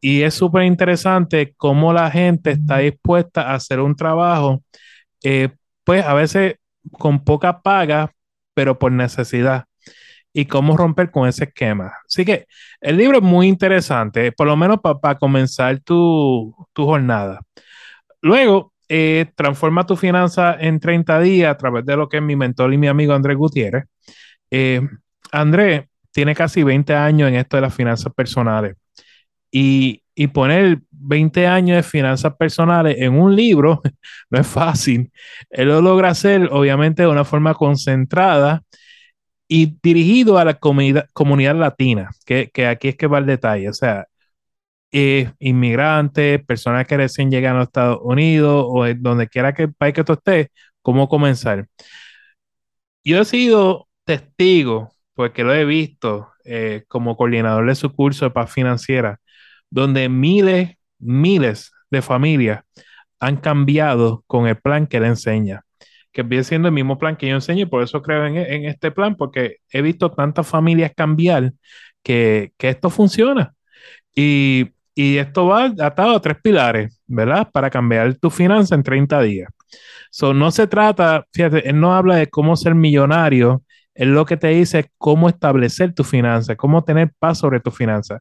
Y 0.00 0.22
es 0.22 0.34
súper 0.34 0.64
interesante 0.64 1.54
cómo 1.56 1.92
la 1.92 2.10
gente 2.10 2.52
está 2.52 2.78
dispuesta 2.78 3.50
a 3.50 3.54
hacer 3.54 3.80
un 3.80 3.94
trabajo, 3.96 4.62
eh, 5.22 5.50
pues 5.84 6.04
a 6.04 6.14
veces 6.14 6.56
con 6.92 7.24
poca 7.24 7.62
paga, 7.62 8.12
pero 8.54 8.78
por 8.78 8.92
necesidad 8.92 9.64
y 10.32 10.46
cómo 10.46 10.76
romper 10.76 11.10
con 11.10 11.28
ese 11.28 11.44
esquema. 11.44 11.92
Así 12.06 12.24
que 12.24 12.46
el 12.80 12.96
libro 12.96 13.18
es 13.18 13.22
muy 13.24 13.48
interesante, 13.48 14.32
por 14.32 14.46
lo 14.46 14.56
menos 14.56 14.78
para 14.80 15.18
comenzar 15.18 15.80
tu, 15.80 16.54
tu 16.72 16.84
jornada. 16.86 17.40
Luego, 18.22 18.72
eh, 18.88 19.26
transforma 19.36 19.86
tu 19.86 19.96
finanza 19.96 20.56
en 20.58 20.80
30 20.80 21.20
días 21.20 21.50
a 21.52 21.56
través 21.56 21.84
de 21.86 21.96
lo 21.96 22.08
que 22.08 22.18
es 22.18 22.22
mi 22.22 22.36
mentor 22.36 22.72
y 22.74 22.78
mi 22.78 22.88
amigo 22.88 23.14
Andrés 23.14 23.36
Gutiérrez. 23.36 23.84
Eh, 24.50 24.80
Andrés 25.32 25.84
tiene 26.12 26.34
casi 26.34 26.62
20 26.64 26.94
años 26.94 27.28
en 27.28 27.36
esto 27.36 27.56
de 27.56 27.62
las 27.62 27.74
finanzas 27.74 28.12
personales 28.14 28.76
y, 29.50 30.02
y 30.14 30.28
poner 30.28 30.80
20 30.90 31.46
años 31.46 31.76
de 31.76 31.82
finanzas 31.82 32.34
personales 32.36 32.96
en 32.98 33.14
un 33.14 33.34
libro 33.34 33.80
no 34.30 34.40
es 34.40 34.46
fácil. 34.46 35.10
Él 35.50 35.68
lo 35.68 35.80
logra 35.82 36.10
hacer, 36.10 36.48
obviamente, 36.52 37.02
de 37.02 37.08
una 37.08 37.24
forma 37.24 37.54
concentrada 37.54 38.62
y 39.48 39.76
dirigido 39.82 40.38
a 40.38 40.44
la 40.44 40.54
comunidad, 40.54 41.06
comunidad 41.12 41.56
latina, 41.56 42.10
que, 42.26 42.50
que 42.52 42.66
aquí 42.66 42.88
es 42.88 42.96
que 42.96 43.06
va 43.08 43.18
el 43.18 43.26
detalle, 43.26 43.68
o 43.68 43.72
sea, 43.74 44.06
inmigrantes, 45.38 46.44
personas 46.44 46.86
que 46.86 46.96
recién 46.96 47.30
llegan 47.30 47.56
a 47.56 47.58
los 47.60 47.68
Estados 47.68 47.98
Unidos 48.02 48.64
o 48.68 48.84
donde 48.96 49.28
quiera 49.28 49.54
que 49.54 49.64
el 49.64 49.74
país 49.74 49.94
que 49.94 50.04
tú 50.04 50.14
estés, 50.14 50.48
cómo 50.82 51.08
comenzar. 51.08 51.66
yo 53.04 53.20
he 53.20 53.24
sido 53.24 53.88
testigo, 54.04 54.92
porque 55.14 55.44
lo 55.44 55.54
he 55.54 55.64
visto 55.64 56.30
eh, 56.44 56.84
como 56.88 57.16
coordinador 57.16 57.66
de 57.66 57.74
su 57.74 57.92
curso 57.94 58.26
de 58.26 58.30
paz 58.32 58.52
financiera, 58.52 59.20
donde 59.70 60.08
miles, 60.08 60.76
miles 60.98 61.72
de 61.90 62.02
familias 62.02 62.62
han 63.20 63.36
cambiado 63.36 64.24
con 64.26 64.46
el 64.46 64.56
plan 64.56 64.86
que 64.86 64.98
él 64.98 65.04
enseña, 65.04 65.62
que 66.12 66.22
viene 66.22 66.44
siendo 66.44 66.68
el 66.68 66.74
mismo 66.74 66.98
plan 66.98 67.16
que 67.16 67.28
yo 67.28 67.34
enseño, 67.34 67.62
y 67.62 67.66
por 67.66 67.82
eso 67.82 68.02
creo 68.02 68.26
en, 68.26 68.36
en 68.36 68.64
este 68.64 68.90
plan, 68.90 69.16
porque 69.16 69.56
he 69.70 69.82
visto 69.82 70.10
tantas 70.10 70.46
familias 70.48 70.92
cambiar 70.96 71.52
que, 72.02 72.52
que 72.58 72.70
esto 72.70 72.90
funciona. 72.90 73.54
Y, 74.14 74.70
y 74.94 75.18
esto 75.18 75.46
va 75.46 75.66
atado 75.80 76.16
a 76.16 76.20
tres 76.20 76.38
pilares, 76.42 77.00
¿verdad? 77.06 77.48
Para 77.52 77.70
cambiar 77.70 78.14
tu 78.16 78.30
finanza 78.30 78.74
en 78.74 78.82
30 78.82 79.20
días. 79.22 79.50
So, 80.10 80.34
no 80.34 80.50
se 80.50 80.66
trata, 80.66 81.26
fíjate, 81.32 81.68
él 81.68 81.80
no 81.80 81.94
habla 81.94 82.16
de 82.16 82.28
cómo 82.28 82.56
ser 82.56 82.74
millonario, 82.74 83.62
él 83.94 84.12
lo 84.14 84.24
que 84.26 84.36
te 84.36 84.48
dice 84.48 84.80
es 84.80 84.86
cómo 84.98 85.28
establecer 85.28 85.94
tu 85.94 86.04
finanza, 86.04 86.56
cómo 86.56 86.84
tener 86.84 87.12
paz 87.18 87.38
sobre 87.38 87.60
tu 87.60 87.70
finanza. 87.70 88.20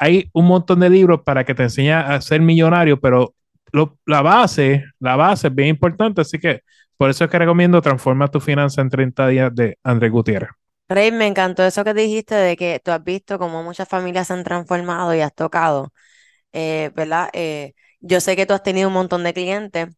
Hay 0.00 0.28
un 0.32 0.46
montón 0.46 0.80
de 0.80 0.90
libros 0.90 1.20
para 1.24 1.44
que 1.44 1.54
te 1.54 1.64
enseñe 1.64 1.92
a 1.92 2.20
ser 2.20 2.40
millonario, 2.40 2.98
pero 3.00 3.34
lo, 3.72 3.98
la 4.06 4.22
base, 4.22 4.84
la 4.98 5.14
base 5.16 5.48
es 5.48 5.54
bien 5.54 5.68
importante, 5.68 6.22
así 6.22 6.38
que 6.38 6.62
por 6.96 7.10
eso 7.10 7.24
es 7.24 7.30
que 7.30 7.38
recomiendo 7.38 7.80
Transforma 7.80 8.28
tu 8.28 8.40
finanza 8.40 8.82
en 8.82 8.90
30 8.90 9.28
días 9.28 9.54
de 9.54 9.78
Andrés 9.84 10.10
Gutiérrez. 10.10 10.50
Rey, 10.88 11.12
me 11.12 11.26
encantó 11.28 11.64
eso 11.64 11.84
que 11.84 11.94
dijiste 11.94 12.34
de 12.34 12.56
que 12.56 12.80
tú 12.84 12.90
has 12.90 13.04
visto 13.04 13.38
cómo 13.38 13.62
muchas 13.62 13.88
familias 13.88 14.26
se 14.26 14.32
han 14.32 14.42
transformado 14.42 15.14
y 15.14 15.20
has 15.20 15.32
tocado, 15.34 15.92
eh, 16.52 16.90
¿verdad? 16.94 17.30
Eh, 17.32 17.74
yo 18.00 18.20
sé 18.20 18.36
que 18.36 18.46
tú 18.46 18.54
has 18.54 18.62
tenido 18.62 18.88
un 18.88 18.94
montón 18.94 19.24
de 19.24 19.34
clientes 19.34 19.88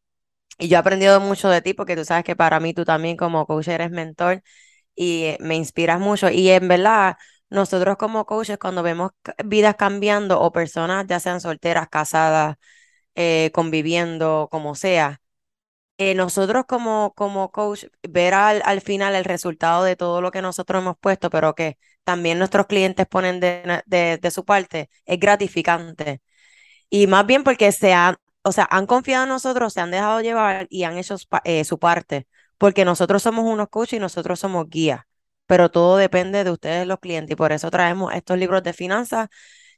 y 0.59 0.69
yo 0.69 0.77
he 0.77 0.81
aprendido 0.81 1.21
mucho 1.21 1.49
de 1.51 1.63
ti 1.63 1.75
porque 1.75 1.97
tú 1.97 2.05
sabes 2.05 2.25
que 2.25 2.37
para 2.37 2.61
mí 2.61 2.75
tú 2.75 2.85
también 2.85 3.17
como 3.17 3.47
coach 3.47 3.69
eres 3.69 3.91
mentor 3.91 4.43
y 4.95 5.25
eh, 5.25 5.39
me 5.41 5.57
inspiras 5.57 6.01
mucho. 6.01 6.31
Y 6.31 6.51
en 6.51 6.69
verdad, 6.69 7.17
nosotros 7.53 7.97
como 7.99 8.27
coaches 8.27 8.59
cuando 8.59 8.83
vemos 8.83 9.13
vidas 9.45 9.77
cambiando 9.77 10.41
o 10.41 10.53
personas 10.53 11.07
ya 11.09 11.21
sean 11.21 11.41
solteras, 11.41 11.89
casadas, 11.89 12.57
conviviendo, 13.53 14.49
como 14.51 14.75
sea, 14.75 15.21
eh, 15.99 16.15
nosotros 16.15 16.65
como, 16.67 17.13
como 17.17 17.51
coach, 17.53 17.85
ver 18.03 18.35
al, 18.35 18.63
al, 18.65 18.81
final 18.81 19.15
el 19.15 19.25
resultado 19.25 19.85
de 19.85 19.97
todo 19.97 20.21
lo 20.21 20.31
que 20.31 20.43
nosotros 20.43 20.83
hemos 20.83 20.97
puesto, 20.99 21.31
pero 21.31 21.55
que 21.55 21.79
también 22.05 22.39
nuestros 22.39 22.67
clientes 22.67 23.07
ponen 23.07 23.41
de, 23.41 23.83
de, 23.87 24.19
de 24.19 24.31
su 24.31 24.45
parte, 24.45 24.91
es 25.05 25.21
gratificante. 25.21 26.21
Y 26.91 27.07
más 27.09 27.27
bien 27.27 27.45
porque 27.45 27.73
se 27.73 27.95
han, 27.95 28.17
o 28.43 28.53
sea, 28.53 28.69
han 28.71 28.87
confiado 28.87 29.25
en 29.25 29.31
nosotros, 29.31 29.73
se 29.75 29.81
han 29.81 29.91
dejado 29.93 30.21
llevar 30.21 30.67
y 30.71 30.85
han 30.85 30.99
hecho 30.99 31.17
eh, 31.45 31.65
su 31.65 31.79
parte, 31.79 32.27
porque 32.59 32.85
nosotros 32.85 33.23
somos 33.23 33.45
unos 33.47 33.69
coaches 33.69 33.99
y 33.99 34.01
nosotros 34.01 34.41
somos 34.41 34.69
guías, 34.69 35.03
pero 35.53 35.71
todo 35.71 35.99
depende 35.99 36.45
de 36.45 36.51
ustedes 36.51 36.87
los 36.87 36.99
clientes 36.99 37.31
y 37.35 37.37
por 37.37 37.53
eso 37.53 37.71
traemos 37.71 38.15
estos 38.15 38.39
libros 38.39 38.63
de 38.63 38.73
finanzas 38.73 39.29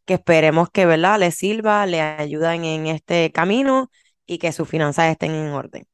que 0.04 0.14
esperemos 0.14 0.70
que, 0.70 0.86
¿verdad?, 0.86 1.18
les 1.18 1.34
sirva, 1.34 1.84
les 1.84 2.00
ayuden 2.00 2.64
en 2.64 2.86
este 2.86 3.32
camino 3.32 3.90
y 4.24 4.38
que 4.38 4.52
sus 4.52 4.68
finanzas 4.68 5.10
estén 5.10 5.32
en 5.32 5.48
orden. 5.48 5.84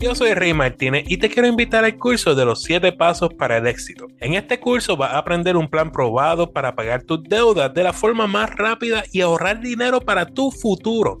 Yo 0.00 0.14
soy 0.14 0.34
Rey 0.34 0.52
Martínez 0.52 1.04
y 1.06 1.16
te 1.16 1.30
quiero 1.30 1.48
invitar 1.48 1.82
al 1.86 1.96
curso 1.96 2.34
de 2.34 2.44
los 2.44 2.62
7 2.62 2.92
pasos 2.92 3.32
para 3.32 3.56
el 3.56 3.66
éxito. 3.66 4.08
En 4.20 4.34
este 4.34 4.60
curso 4.60 4.98
vas 4.98 5.14
a 5.14 5.18
aprender 5.18 5.56
un 5.56 5.70
plan 5.70 5.90
probado 5.90 6.52
para 6.52 6.74
pagar 6.74 7.04
tus 7.04 7.22
deudas 7.22 7.72
de 7.72 7.84
la 7.84 7.94
forma 7.94 8.26
más 8.26 8.50
rápida 8.54 9.02
y 9.12 9.22
ahorrar 9.22 9.60
dinero 9.60 9.98
para 9.98 10.26
tu 10.26 10.50
futuro. 10.50 11.20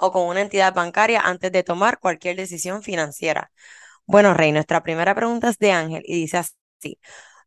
o 0.00 0.12
con 0.12 0.26
una 0.28 0.40
entidad 0.40 0.74
bancaria 0.74 1.20
antes 1.20 1.52
de 1.52 1.62
tomar 1.62 1.98
cualquier 2.00 2.36
decisión 2.36 2.82
financiera. 2.82 3.52
Bueno, 4.06 4.34
Rey, 4.34 4.52
nuestra 4.52 4.82
primera 4.82 5.14
pregunta 5.14 5.48
es 5.48 5.58
de 5.58 5.72
Ángel 5.72 6.02
y 6.06 6.16
dice 6.16 6.38
así, 6.38 6.98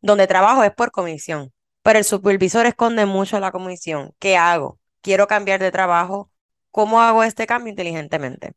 donde 0.02 0.26
trabajo 0.26 0.64
es 0.64 0.72
por 0.72 0.90
comisión, 0.90 1.52
pero 1.82 1.98
el 1.98 2.04
supervisor 2.04 2.66
esconde 2.66 3.06
mucho 3.06 3.40
la 3.40 3.52
comisión. 3.52 4.12
¿Qué 4.18 4.36
hago? 4.36 4.78
Quiero 5.02 5.26
cambiar 5.26 5.60
de 5.60 5.70
trabajo. 5.72 6.30
¿Cómo 6.70 7.00
hago 7.02 7.22
este 7.24 7.46
cambio 7.46 7.70
inteligentemente? 7.70 8.52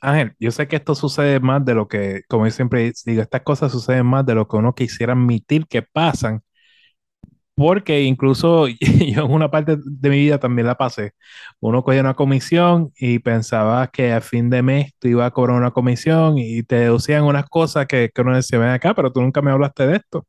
Ángel, 0.00 0.34
yo 0.38 0.50
sé 0.50 0.68
que 0.68 0.76
esto 0.76 0.94
sucede 0.94 1.40
más 1.40 1.64
de 1.64 1.74
lo 1.74 1.88
que, 1.88 2.22
como 2.28 2.46
yo 2.46 2.50
siempre 2.50 2.92
digo, 3.06 3.22
estas 3.22 3.42
cosas 3.42 3.72
suceden 3.72 4.06
más 4.06 4.26
de 4.26 4.34
lo 4.34 4.46
que 4.46 4.56
uno 4.56 4.74
quisiera 4.74 5.14
admitir 5.14 5.66
que 5.66 5.82
pasan 5.82 6.42
porque 7.54 8.02
incluso 8.02 8.66
yo 8.80 9.24
en 9.24 9.30
una 9.32 9.50
parte 9.50 9.76
de 9.84 10.10
mi 10.10 10.16
vida 10.18 10.38
también 10.38 10.66
la 10.66 10.76
pasé. 10.76 11.12
Uno 11.60 11.82
cogía 11.84 12.00
una 12.00 12.14
comisión 12.14 12.92
y 12.96 13.18
pensaba 13.20 13.86
que 13.88 14.12
a 14.12 14.20
fin 14.20 14.50
de 14.50 14.62
mes 14.62 14.92
tú 14.98 15.08
ibas 15.08 15.28
a 15.28 15.30
cobrar 15.32 15.56
una 15.56 15.70
comisión 15.72 16.38
y 16.38 16.62
te 16.62 16.76
deducían 16.76 17.24
unas 17.24 17.46
cosas 17.48 17.86
que, 17.86 18.10
que 18.14 18.20
uno 18.22 18.34
decía, 18.36 18.58
ven 18.58 18.70
acá, 18.70 18.94
pero 18.94 19.12
tú 19.12 19.20
nunca 19.22 19.42
me 19.42 19.50
hablaste 19.52 19.86
de 19.86 19.96
esto. 19.96 20.26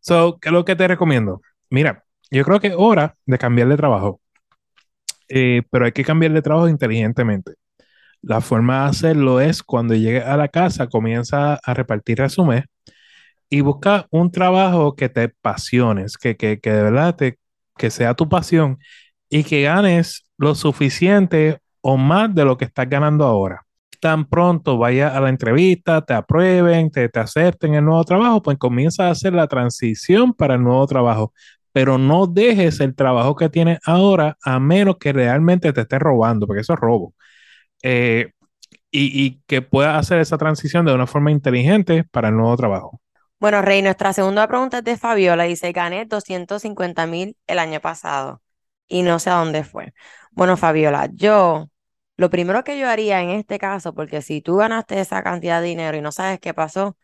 So, 0.00 0.38
¿qué 0.40 0.48
es 0.48 0.52
lo 0.52 0.64
que 0.64 0.76
te 0.76 0.88
recomiendo? 0.88 1.40
Mira, 1.70 2.04
yo 2.30 2.44
creo 2.44 2.60
que 2.60 2.68
es 2.68 2.74
hora 2.76 3.16
de 3.26 3.38
cambiar 3.38 3.68
de 3.68 3.76
trabajo, 3.76 4.20
eh, 5.28 5.62
pero 5.70 5.84
hay 5.86 5.92
que 5.92 6.04
cambiar 6.04 6.32
de 6.32 6.42
trabajo 6.42 6.68
inteligentemente. 6.68 7.52
La 8.22 8.40
forma 8.40 8.84
de 8.84 8.90
hacerlo 8.90 9.40
es 9.40 9.62
cuando 9.62 9.94
llegues 9.94 10.24
a 10.24 10.36
la 10.36 10.48
casa, 10.48 10.88
comienza 10.88 11.54
a 11.56 11.74
repartir 11.74 12.18
resumen 12.18 12.64
y 13.50 13.62
busca 13.62 14.06
un 14.10 14.30
trabajo 14.32 14.94
que 14.96 15.08
te 15.10 15.28
pasiones, 15.30 16.16
que, 16.18 16.36
que, 16.36 16.60
que 16.60 16.72
de 16.72 16.82
verdad 16.84 17.16
te, 17.16 17.38
que 17.76 17.90
sea 17.90 18.14
tu 18.14 18.28
pasión 18.28 18.78
y 19.28 19.44
que 19.44 19.62
ganes 19.62 20.26
lo 20.38 20.54
suficiente 20.54 21.58
o 21.80 21.96
más 21.96 22.34
de 22.34 22.44
lo 22.44 22.56
que 22.58 22.64
estás 22.66 22.88
ganando 22.88 23.24
ahora. 23.26 23.62
Tan 24.00 24.26
pronto 24.28 24.78
vaya 24.78 25.08
a 25.16 25.20
la 25.20 25.28
entrevista, 25.28 26.00
te 26.02 26.14
aprueben, 26.14 26.90
te, 26.90 27.08
te 27.08 27.20
acepten 27.20 27.74
el 27.74 27.84
nuevo 27.84 28.04
trabajo, 28.04 28.42
pues 28.42 28.56
comienza 28.58 29.08
a 29.08 29.10
hacer 29.10 29.34
la 29.34 29.46
transición 29.48 30.32
para 30.34 30.54
el 30.54 30.62
nuevo 30.62 30.86
trabajo. 30.86 31.32
Pero 31.72 31.98
no 31.98 32.26
dejes 32.26 32.80
el 32.80 32.94
trabajo 32.94 33.36
que 33.36 33.48
tienes 33.48 33.78
ahora 33.86 34.36
a 34.44 34.58
menos 34.60 34.96
que 34.98 35.12
realmente 35.12 35.72
te 35.72 35.82
esté 35.82 35.98
robando, 35.98 36.46
porque 36.46 36.62
eso 36.62 36.74
es 36.74 36.80
robo. 36.80 37.14
Eh, 37.82 38.32
y, 38.90 39.24
y 39.26 39.42
que 39.46 39.62
puedas 39.62 39.96
hacer 39.98 40.20
esa 40.20 40.38
transición 40.38 40.86
de 40.86 40.94
una 40.94 41.06
forma 41.06 41.30
inteligente 41.32 42.04
para 42.04 42.28
el 42.28 42.36
nuevo 42.36 42.56
trabajo. 42.56 42.99
Bueno, 43.40 43.62
Rey, 43.62 43.80
nuestra 43.82 44.12
segunda 44.12 44.46
pregunta 44.48 44.78
es 44.78 44.84
de 44.84 44.96
Fabiola. 44.98 45.44
Dice, 45.44 45.72
gané 45.72 46.04
250 46.04 47.06
mil 47.06 47.36
el 47.46 47.58
año 47.58 47.80
pasado 47.80 48.42
y 48.88 49.02
no 49.02 49.18
sé 49.18 49.30
a 49.30 49.36
dónde 49.36 49.64
fue. 49.64 49.94
Bueno, 50.32 50.56
Fabiola, 50.56 51.08
yo, 51.14 51.68
lo 52.16 52.30
primero 52.30 52.62
que 52.64 52.78
yo 52.78 52.88
haría 52.88 53.22
en 53.22 53.30
este 53.30 53.58
caso, 53.58 53.94
porque 53.94 54.20
si 54.22 54.42
tú 54.42 54.56
ganaste 54.56 55.00
esa 55.00 55.22
cantidad 55.22 55.60
de 55.62 55.68
dinero 55.68 55.96
y 55.96 56.02
no 56.02 56.12
sabes 56.12 56.38
qué 56.40 56.52
pasó, 56.54 56.96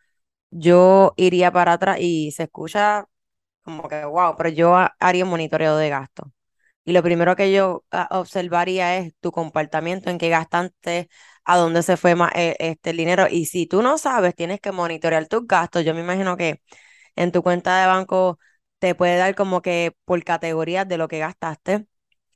yo 0.51 1.15
iría 1.17 1.53
para 1.53 1.75
atrás 1.75 1.99
y 2.01 2.33
se 2.33 2.45
escucha 2.45 3.07
como 3.63 3.89
que, 3.89 4.05
wow, 4.05 4.35
pero 4.37 4.49
yo 4.51 4.77
haría 5.01 5.25
un 5.25 5.31
monitoreo 5.31 5.77
de 5.77 5.89
gasto. 5.91 6.33
Y 6.85 6.93
lo 6.93 7.03
primero 7.03 7.37
que 7.37 7.53
yo 7.53 7.85
ah, 7.91 8.09
observaría 8.13 8.97
es 8.99 9.15
tu 9.21 9.33
comportamiento, 9.33 10.11
en 10.11 10.19
qué 10.19 10.29
gastaste, 10.31 11.09
a 11.47 11.57
dónde 11.59 11.83
se 11.83 11.97
fue 11.97 12.15
más, 12.17 12.33
eh, 12.35 12.57
este, 12.61 12.91
el 12.91 12.97
dinero. 12.99 13.27
Y 13.31 13.47
si 13.47 13.67
tú 13.67 13.83
no 13.83 13.99
sabes, 13.99 14.35
tienes 14.35 14.61
que 14.61 14.73
monitorear 14.73 15.27
tus 15.29 15.47
gastos. 15.47 15.85
Yo 15.85 15.95
me 15.95 16.01
imagino 16.01 16.37
que 16.37 16.63
en 17.17 17.33
tu 17.33 17.43
cuenta 17.43 17.81
de 17.81 17.87
banco 17.87 18.39
te 18.79 18.95
puede 18.95 19.17
dar 19.19 19.35
como 19.35 19.63
que 19.63 19.97
por 20.05 20.23
categorías 20.25 20.89
de 20.89 20.99
lo 20.99 21.09
que 21.09 21.19
gastaste. 21.21 21.87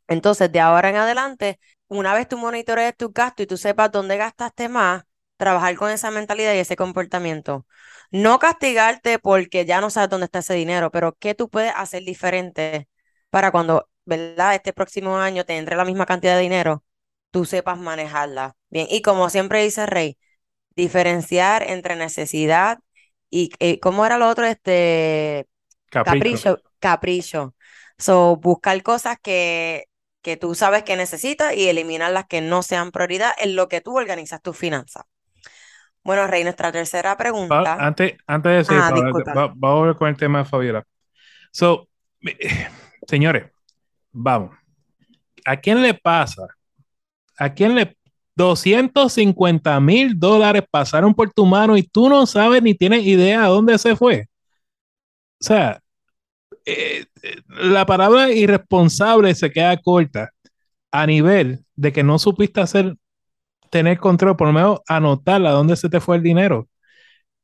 Entonces, 0.09 0.51
de 0.53 0.61
ahora 0.61 0.91
en 0.91 0.97
adelante, 0.97 1.61
una 1.89 2.15
vez 2.15 2.29
tú 2.29 2.37
monitorees 2.39 2.97
tus 2.97 3.13
gastos 3.13 3.45
y 3.45 3.47
tú 3.47 3.57
sepas 3.57 3.93
dónde 3.93 4.17
gastaste 4.17 4.69
más, 4.69 5.05
trabajar 5.37 5.77
con 5.77 5.91
esa 5.91 6.11
mentalidad 6.11 6.55
y 6.55 6.59
ese 6.59 6.77
comportamiento. 6.77 7.67
No 8.11 8.39
castigarte 8.39 9.19
porque 9.19 9.65
ya 9.65 9.81
no 9.81 9.91
sabes 9.91 10.11
dónde 10.11 10.25
está 10.27 10.41
ese 10.41 10.55
dinero, 10.55 10.91
pero 10.91 11.17
qué 11.19 11.35
tú 11.35 11.49
puedes 11.49 11.73
hacer 11.77 12.03
diferente 12.05 12.89
para 13.31 13.51
cuando, 13.53 13.89
¿verdad? 14.05 14.55
Este 14.55 14.73
próximo 14.73 15.17
año 15.19 15.45
te 15.45 15.57
entre 15.57 15.77
la 15.77 15.85
misma 15.85 16.07
cantidad 16.07 16.35
de 16.37 16.43
dinero, 16.43 16.85
tú 17.31 17.45
sepas 17.45 17.79
manejarla. 17.79 18.57
Bien, 18.71 18.87
y 18.91 19.03
como 19.03 19.31
siempre 19.31 19.63
dice 19.65 19.87
Rey, 19.87 20.19
diferenciar 20.77 21.65
entre 21.71 21.97
necesidad 21.97 22.81
y, 23.31 23.51
eh, 23.61 23.81
¿cómo 23.81 24.07
era 24.07 24.19
lo 24.19 24.29
otro? 24.29 24.47
Este, 24.47 25.47
Capricho. 25.95 26.37
capricho, 26.37 26.63
capricho. 26.81 27.55
So, 27.99 28.37
buscar 28.37 28.83
cosas 28.83 29.19
que, 29.23 29.87
que 30.23 30.37
tú 30.37 30.55
sabes 30.55 30.85
que 30.85 30.97
necesitas 30.97 31.55
y 31.57 31.69
eliminar 31.69 32.13
las 32.13 32.27
que 32.27 32.41
no 32.43 32.63
sean 32.63 32.93
prioridad 32.93 33.33
en 33.39 33.57
lo 33.57 33.69
que 33.69 33.81
tú 33.83 33.97
organizas 33.99 34.43
tus 34.43 34.57
finanzas. 34.59 35.05
Bueno, 36.03 36.27
Rey, 36.27 36.45
nuestra 36.45 36.73
tercera 36.73 37.17
pregunta. 37.17 37.87
antes, 37.87 38.17
antes 38.27 38.53
de 38.53 38.65
seguir, 38.65 38.85
Ah, 38.89 39.03
va- 39.37 39.53
vamos 39.55 39.83
a 39.83 39.87
ver 39.87 39.97
con 39.97 40.09
el 40.09 40.17
tema 40.17 40.39
de 40.41 40.45
Fabiola. 40.45 40.87
So, 41.53 41.89
señores, 43.09 43.51
vamos. 44.13 44.57
¿A 45.47 45.59
quién 45.59 45.83
le 45.83 45.95
pasa? 45.95 46.49
¿A 47.39 47.55
quién 47.55 47.75
le 47.75 47.97
250 48.37 49.81
mil 49.81 50.19
dólares 50.19 50.63
pasaron 50.71 51.15
por 51.15 51.31
tu 51.33 51.47
mano 51.47 51.77
y 51.77 51.83
tú 51.83 52.09
no 52.09 52.27
sabes 52.27 52.63
ni 52.63 52.75
tienes 52.75 53.05
idea 53.07 53.45
a 53.45 53.49
dónde 53.49 53.79
se 53.79 53.97
fue? 53.97 54.27
O 55.41 55.45
sea, 55.45 55.81
eh, 56.67 57.07
eh, 57.23 57.37
la 57.49 57.87
palabra 57.87 58.31
irresponsable 58.33 59.35
se 59.35 59.51
queda 59.51 59.77
corta 59.79 60.31
a 60.93 61.07
nivel 61.07 61.65
de 61.77 61.93
que 61.93 62.03
no 62.03 62.19
supiste 62.19 62.61
hacer, 62.61 62.97
tener 63.71 63.99
control, 63.99 64.37
por 64.37 64.49
lo 64.49 64.53
menos 64.55 64.81
anotar 64.89 65.45
a 65.47 65.51
dónde 65.53 65.77
se 65.77 65.89
te 65.89 66.01
fue 66.01 66.17
el 66.17 66.23
dinero. 66.23 66.69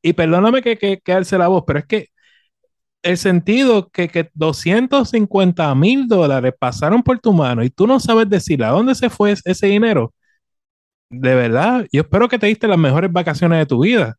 Y 0.02 0.12
perdóname 0.14 0.62
que, 0.62 0.76
que, 0.78 1.12
alce 1.12 1.38
la 1.38 1.49
voz, 1.49 1.64
pero 1.66 1.81
es 1.81 1.87
que 1.87 2.09
el 3.02 3.19
sentido 3.19 3.88
que, 3.90 4.09
que 4.09 4.31
250 4.35 5.75
mil 5.75 6.09
dólares 6.09 6.55
pasaron 6.59 7.02
por 7.02 7.19
tu 7.21 7.33
mano 7.33 7.64
y 7.64 7.71
tú 7.71 7.87
no 7.87 8.00
sabes 8.00 8.28
decir 8.28 8.64
a 8.64 8.71
dónde 8.71 8.95
se 8.95 9.11
fue 9.11 9.35
ese 9.45 9.66
dinero, 9.69 10.12
de 11.10 11.34
verdad, 11.34 11.86
yo 11.92 12.02
espero 12.02 12.28
que 12.28 12.38
te 12.38 12.46
diste 12.46 12.68
las 12.68 12.78
mejores 12.78 13.12
vacaciones 13.12 13.58
de 13.60 13.66
tu 13.66 13.80
vida. 13.82 14.16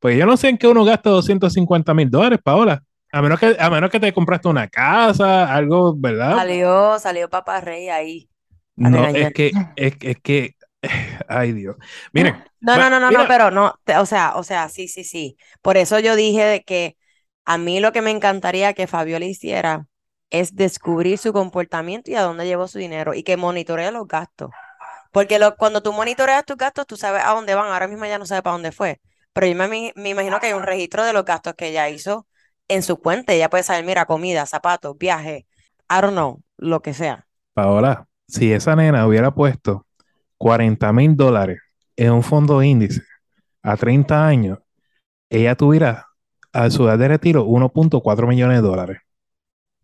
Pues 0.00 0.18
yo 0.18 0.26
no 0.26 0.36
sé 0.36 0.48
en 0.50 0.58
qué 0.58 0.68
uno 0.68 0.84
gasta 0.84 1.10
250 1.10 1.94
mil 1.94 2.10
dólares, 2.10 2.40
Paola. 2.42 2.82
A 3.12 3.22
menos, 3.22 3.40
que, 3.40 3.56
a 3.58 3.70
menos 3.70 3.90
que 3.90 4.00
te 4.00 4.12
compraste 4.14 4.48
una 4.48 4.68
casa, 4.68 5.52
algo, 5.54 5.94
¿verdad? 5.96 6.44
Salió, 6.44 6.98
salió 6.98 7.30
Papá 7.30 7.60
Rey 7.60 7.88
ahí. 7.88 8.28
No, 8.76 9.08
es 9.12 9.30
que, 9.30 9.60
es, 9.76 9.96
que- 9.96 10.10
es 10.10 10.16
que, 10.20 10.56
ay 11.28 11.52
Dios. 11.52 11.76
Miren, 12.12 12.44
No, 12.60 12.78
no, 12.78 12.88
no, 12.90 12.98
no, 13.00 13.10
mira, 13.10 13.26
no, 13.26 13.26
pero 13.26 13.50
no, 13.50 13.74
te- 13.84 13.98
o 13.98 14.06
sea, 14.06 14.36
o 14.36 14.42
sea, 14.42 14.68
sí, 14.68 14.88
sí, 14.88 15.04
sí. 15.04 15.36
Por 15.62 15.76
eso 15.76 15.98
yo 15.98 16.16
dije 16.16 16.42
de 16.44 16.62
que 16.64 16.96
a 17.44 17.58
mí 17.58 17.80
lo 17.80 17.92
que 17.92 18.00
me 18.02 18.10
encantaría 18.10 18.72
que 18.74 18.86
Fabiola 18.86 19.26
hiciera 19.26 19.86
es 20.30 20.56
descubrir 20.56 21.18
su 21.18 21.32
comportamiento 21.32 22.10
y 22.10 22.14
a 22.14 22.22
dónde 22.22 22.46
llevó 22.46 22.66
su 22.68 22.78
dinero 22.78 23.12
y 23.14 23.22
que 23.22 23.36
monitoree 23.36 23.90
los 23.92 24.08
gastos. 24.08 24.50
Porque 25.14 25.38
lo, 25.38 25.54
cuando 25.54 25.80
tú 25.80 25.92
monitoreas 25.92 26.44
tus 26.44 26.56
gastos, 26.56 26.88
tú 26.88 26.96
sabes 26.96 27.22
a 27.24 27.30
dónde 27.34 27.54
van. 27.54 27.72
Ahora 27.72 27.86
mismo 27.86 28.04
ya 28.04 28.18
no 28.18 28.26
sabe 28.26 28.42
para 28.42 28.54
dónde 28.54 28.72
fue. 28.72 29.00
Pero 29.32 29.46
yo 29.46 29.54
me, 29.54 29.92
imagino 30.10 30.40
que 30.40 30.48
hay 30.48 30.54
un 30.54 30.64
registro 30.64 31.04
de 31.04 31.12
los 31.12 31.24
gastos 31.24 31.54
que 31.54 31.68
ella 31.68 31.88
hizo 31.88 32.26
en 32.66 32.82
su 32.82 32.96
cuenta. 32.96 33.32
Ella 33.32 33.48
puede 33.48 33.62
saber, 33.62 33.84
mira, 33.84 34.06
comida, 34.06 34.44
zapatos, 34.44 34.98
viaje, 34.98 35.46
I 35.88 36.00
don't 36.00 36.14
know, 36.14 36.42
lo 36.56 36.82
que 36.82 36.94
sea. 36.94 37.28
Paola, 37.52 38.08
si 38.26 38.52
esa 38.52 38.74
nena 38.74 39.06
hubiera 39.06 39.32
puesto 39.32 39.86
40 40.36 40.92
mil 40.92 41.16
dólares 41.16 41.60
en 41.94 42.10
un 42.10 42.24
fondo 42.24 42.60
índice 42.60 43.02
a 43.62 43.76
30 43.76 44.26
años, 44.26 44.58
ella 45.30 45.54
tuviera 45.54 46.08
a 46.52 46.70
su 46.70 46.88
edad 46.88 46.98
de 46.98 47.06
retiro 47.06 47.46
1.4 47.46 48.26
millones 48.26 48.56
de 48.56 48.68
dólares. 48.68 48.98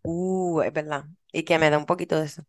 Uh, 0.03 0.61
es 0.63 0.73
verdad. 0.73 1.05
Y 1.31 1.43
que 1.43 1.59
me 1.59 1.69
da 1.69 1.77
un 1.77 1.85
poquito 1.85 2.19
de 2.19 2.25
eso. 2.25 2.43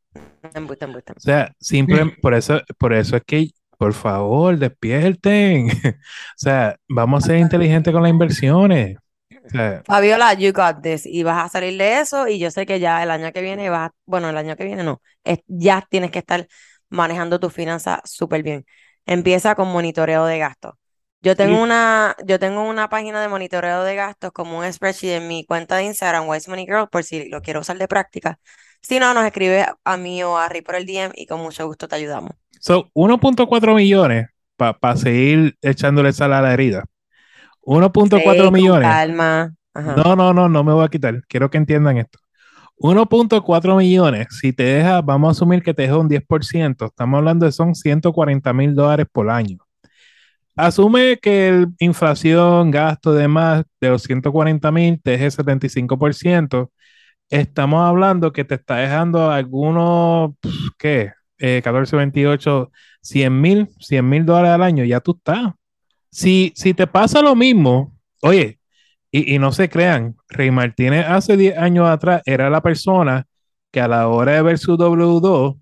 Embuste, 0.54 0.84
embuste. 0.86 1.12
O 1.16 1.20
sea, 1.20 1.54
simple, 1.60 2.06
por 2.20 2.34
eso, 2.34 2.60
por 2.78 2.92
eso 2.92 3.16
es 3.16 3.22
que, 3.26 3.50
por 3.78 3.92
favor, 3.94 4.58
despierten. 4.58 5.68
O 6.36 6.38
sea, 6.42 6.76
vamos 6.88 7.24
a 7.24 7.26
ser 7.28 7.38
inteligentes 7.38 7.92
con 7.92 8.02
las 8.02 8.10
inversiones. 8.10 8.96
O 9.44 9.48
sea, 9.48 9.84
Fabiola, 9.84 10.34
you 10.34 10.52
got 10.52 10.80
this. 10.82 11.06
Y 11.06 11.22
vas 11.24 11.44
a 11.46 11.48
salir 11.48 11.76
de 11.78 12.00
eso. 12.00 12.28
Y 12.28 12.38
yo 12.38 12.50
sé 12.50 12.66
que 12.66 12.78
ya 12.80 13.02
el 13.02 13.10
año 13.10 13.32
que 13.32 13.42
viene 13.42 13.68
vas, 13.70 13.90
a- 13.90 13.94
bueno, 14.06 14.30
el 14.30 14.36
año 14.36 14.56
que 14.56 14.64
viene 14.64 14.84
no, 14.84 15.02
es- 15.24 15.40
ya 15.46 15.84
tienes 15.90 16.10
que 16.10 16.20
estar 16.20 16.46
manejando 16.88 17.40
tus 17.40 17.52
finanzas 17.52 18.00
súper 18.04 18.42
bien. 18.42 18.64
Empieza 19.06 19.54
con 19.54 19.68
monitoreo 19.68 20.24
de 20.26 20.38
gastos. 20.38 20.74
Yo 21.20 21.36
tengo 21.36 21.56
Sí. 21.56 21.62
una, 21.62 22.16
yo 22.26 22.38
tengo 22.38 22.62
una 22.68 22.88
página 22.88 23.20
de 23.20 23.28
monitoreo 23.28 23.82
de 23.84 23.94
gastos 23.96 24.32
como 24.32 24.58
un 24.58 24.72
spreadsheet 24.72 25.16
en 25.22 25.28
mi 25.28 25.44
cuenta 25.44 25.76
de 25.76 25.84
Instagram, 25.84 26.28
Wise 26.28 26.50
Money 26.50 26.66
Girl, 26.66 26.88
por 26.88 27.04
si 27.04 27.28
lo 27.28 27.40
quiero 27.42 27.60
usar 27.60 27.78
de 27.78 27.86
práctica. 27.88 28.38
Si 28.82 28.98
no, 28.98 29.14
nos 29.14 29.24
escribe 29.24 29.66
a 29.84 29.96
mí 29.96 30.22
o 30.22 30.36
a 30.36 30.48
Ri 30.48 30.60
por 30.60 30.74
el 30.74 30.86
DM 30.86 31.12
y 31.14 31.26
con 31.26 31.40
mucho 31.40 31.66
gusto 31.66 31.88
te 31.88 31.96
ayudamos. 31.96 32.32
so, 32.60 32.90
1.4 32.94 33.74
millones 33.74 34.28
para 34.56 34.96
seguir 34.96 35.56
echándole 35.62 36.12
sal 36.12 36.32
a 36.32 36.42
la 36.42 36.52
herida. 36.52 36.84
1.4 37.62 38.10
Rey, 38.18 38.38
con 38.38 38.52
millones. 38.52 38.88
calma. 38.88 39.54
Ajá. 39.74 39.94
No, 39.96 40.16
no, 40.16 40.34
no, 40.34 40.48
no 40.48 40.64
me 40.64 40.72
voy 40.72 40.84
a 40.84 40.88
quitar. 40.88 41.22
Quiero 41.26 41.50
que 41.50 41.58
entiendan 41.58 41.98
esto. 41.98 42.18
1.4 42.82 43.76
millones, 43.76 44.26
si 44.40 44.52
te 44.52 44.64
deja, 44.64 45.00
vamos 45.02 45.28
a 45.28 45.30
asumir 45.32 45.62
que 45.62 45.72
te 45.72 45.82
deja 45.82 45.96
un 45.98 46.08
10%, 46.08 46.86
estamos 46.86 47.18
hablando 47.18 47.46
de 47.46 47.52
son 47.52 47.76
140 47.76 48.52
mil 48.52 48.74
dólares 48.74 49.06
por 49.10 49.30
año. 49.30 49.58
Asume 50.56 51.18
que 51.22 51.48
el 51.48 51.68
inflación, 51.78 52.72
gasto, 52.72 53.14
demás, 53.14 53.64
de 53.80 53.88
los 53.88 54.02
140 54.02 54.72
mil 54.72 55.00
te 55.00 55.12
deje 55.12 55.28
75%. 55.28 56.70
Estamos 57.32 57.80
hablando 57.82 58.30
que 58.30 58.44
te 58.44 58.56
está 58.56 58.76
dejando 58.76 59.30
algunos, 59.30 60.32
¿qué? 60.78 61.12
Eh, 61.38 61.62
14, 61.64 61.96
28, 61.96 62.70
100 63.00 63.40
mil, 63.40 63.68
100 63.80 64.06
mil 64.06 64.26
dólares 64.26 64.50
al 64.50 64.62
año, 64.62 64.84
ya 64.84 65.00
tú 65.00 65.12
estás. 65.16 65.54
Si, 66.10 66.52
si 66.54 66.74
te 66.74 66.86
pasa 66.86 67.22
lo 67.22 67.34
mismo, 67.34 67.96
oye, 68.20 68.60
y, 69.10 69.34
y 69.34 69.38
no 69.38 69.50
se 69.52 69.70
crean, 69.70 70.14
Rey 70.28 70.50
Martínez 70.50 71.06
hace 71.08 71.38
10 71.38 71.56
años 71.56 71.88
atrás 71.88 72.20
era 72.26 72.50
la 72.50 72.60
persona 72.62 73.26
que 73.70 73.80
a 73.80 73.88
la 73.88 74.08
hora 74.08 74.32
de 74.32 74.42
ver 74.42 74.58
su 74.58 74.76
W2 74.76 75.58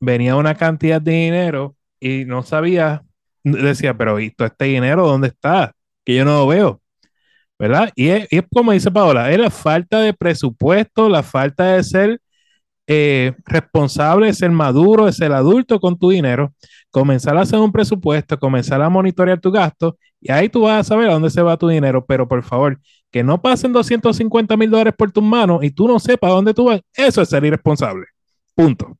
venía 0.00 0.34
una 0.36 0.54
cantidad 0.54 1.00
de 1.02 1.12
dinero 1.12 1.76
y 2.00 2.24
no 2.24 2.42
sabía, 2.42 3.02
decía, 3.44 3.98
pero 3.98 4.18
¿y 4.18 4.30
todo 4.30 4.46
este 4.48 4.64
dinero 4.64 5.06
dónde 5.06 5.28
está? 5.28 5.74
Que 6.06 6.16
yo 6.16 6.24
no 6.24 6.38
lo 6.38 6.46
veo, 6.46 6.81
¿verdad? 7.62 7.90
Y 7.94 8.08
es, 8.08 8.26
y 8.32 8.38
es 8.38 8.44
como 8.52 8.72
dice 8.72 8.90
Paola, 8.90 9.30
es 9.30 9.38
la 9.38 9.48
falta 9.48 10.00
de 10.00 10.12
presupuesto, 10.12 11.08
la 11.08 11.22
falta 11.22 11.74
de 11.74 11.84
ser 11.84 12.20
eh, 12.88 13.34
responsable, 13.46 14.26
de 14.26 14.34
ser 14.34 14.50
maduro, 14.50 15.06
de 15.06 15.12
ser 15.12 15.30
adulto 15.32 15.78
con 15.78 15.96
tu 15.96 16.10
dinero, 16.10 16.52
comenzar 16.90 17.36
a 17.36 17.42
hacer 17.42 17.60
un 17.60 17.70
presupuesto, 17.70 18.36
comenzar 18.36 18.82
a 18.82 18.88
monitorear 18.88 19.38
tu 19.38 19.52
gasto 19.52 19.96
y 20.20 20.32
ahí 20.32 20.48
tú 20.48 20.62
vas 20.62 20.80
a 20.80 20.88
saber 20.88 21.08
a 21.08 21.12
dónde 21.12 21.30
se 21.30 21.40
va 21.40 21.56
tu 21.56 21.68
dinero, 21.68 22.04
pero 22.04 22.26
por 22.26 22.42
favor, 22.42 22.80
que 23.12 23.22
no 23.22 23.40
pasen 23.40 23.72
250 23.72 24.56
mil 24.56 24.68
dólares 24.68 24.94
por 24.98 25.12
tus 25.12 25.22
manos 25.22 25.62
y 25.62 25.70
tú 25.70 25.86
no 25.86 26.00
sepas 26.00 26.32
a 26.32 26.34
dónde 26.34 26.54
tú 26.54 26.64
vas, 26.64 26.80
eso 26.96 27.22
es 27.22 27.28
ser 27.28 27.44
irresponsable. 27.44 28.06
Punto. 28.56 28.98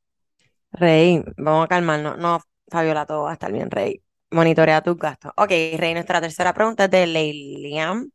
Rey, 0.70 1.20
vamos 1.36 1.64
a 1.64 1.68
calmarnos. 1.68 2.16
No, 2.16 2.40
Fabiola, 2.68 3.06
todo 3.06 3.24
va 3.24 3.30
a 3.30 3.32
estar 3.32 3.50
bien, 3.50 3.72
Rey. 3.72 4.00
Monitorea 4.30 4.82
tus 4.82 4.96
gastos. 4.96 5.32
Ok, 5.36 5.50
Rey, 5.50 5.94
nuestra 5.94 6.20
tercera 6.20 6.54
pregunta 6.54 6.84
es 6.84 6.90
de 6.92 7.08
Leiliam. 7.08 8.08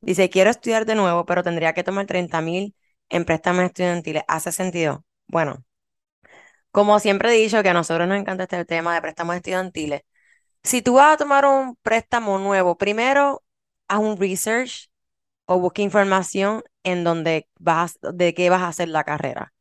Dice, 0.00 0.30
quiero 0.30 0.50
estudiar 0.50 0.86
de 0.86 0.94
nuevo, 0.96 1.24
pero 1.26 1.42
tendría 1.42 1.72
que 1.74 1.84
tomar 1.84 2.06
30 2.06 2.40
mil 2.40 2.74
en 3.08 3.24
préstamos 3.24 3.64
estudiantiles. 3.64 4.22
¿Hace 4.28 4.52
sentido? 4.52 5.04
Bueno, 5.28 5.64
como 6.70 6.98
siempre 7.00 7.30
he 7.34 7.38
dicho 7.42 7.62
que 7.62 7.68
a 7.70 7.74
nosotros 7.74 8.08
nos 8.08 8.18
encanta 8.18 8.44
este 8.44 8.64
tema 8.64 8.94
de 8.94 9.02
préstamos 9.02 9.36
estudiantiles. 9.36 10.02
Si 10.64 10.82
tú 10.82 10.94
vas 10.94 11.14
a 11.14 11.16
tomar 11.18 11.46
un 11.46 11.76
préstamo 11.82 12.38
nuevo, 12.38 12.78
primero 12.78 13.44
haz 13.88 14.00
un 14.00 14.18
research 14.18 14.90
o 15.46 15.60
busca 15.60 15.82
información 15.82 16.64
en 16.84 17.04
donde 17.04 17.48
vas, 17.60 17.98
de 18.02 18.34
qué 18.34 18.50
vas 18.50 18.62
a 18.62 18.68
hacer 18.68 18.88
la 18.88 19.04
carrera. 19.04 19.54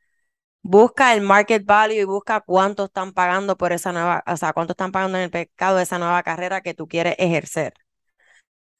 Busca 0.63 1.13
el 1.13 1.21
market 1.21 1.65
value 1.65 1.95
y 2.01 2.05
busca 2.05 2.41
cuánto 2.41 2.85
están 2.85 3.13
pagando 3.13 3.57
por 3.57 3.73
esa 3.73 3.93
nueva, 3.93 4.23
o 4.27 4.37
sea, 4.37 4.53
cuánto 4.53 4.73
están 4.73 4.91
pagando 4.91 5.17
en 5.17 5.25
el 5.25 5.31
mercado 5.31 5.77
de 5.77 5.83
esa 5.83 5.99
nueva 5.99 6.23
carrera 6.23 6.61
que 6.61 6.73
tú 6.75 6.87
quieres 6.87 7.15
ejercer. 7.19 7.73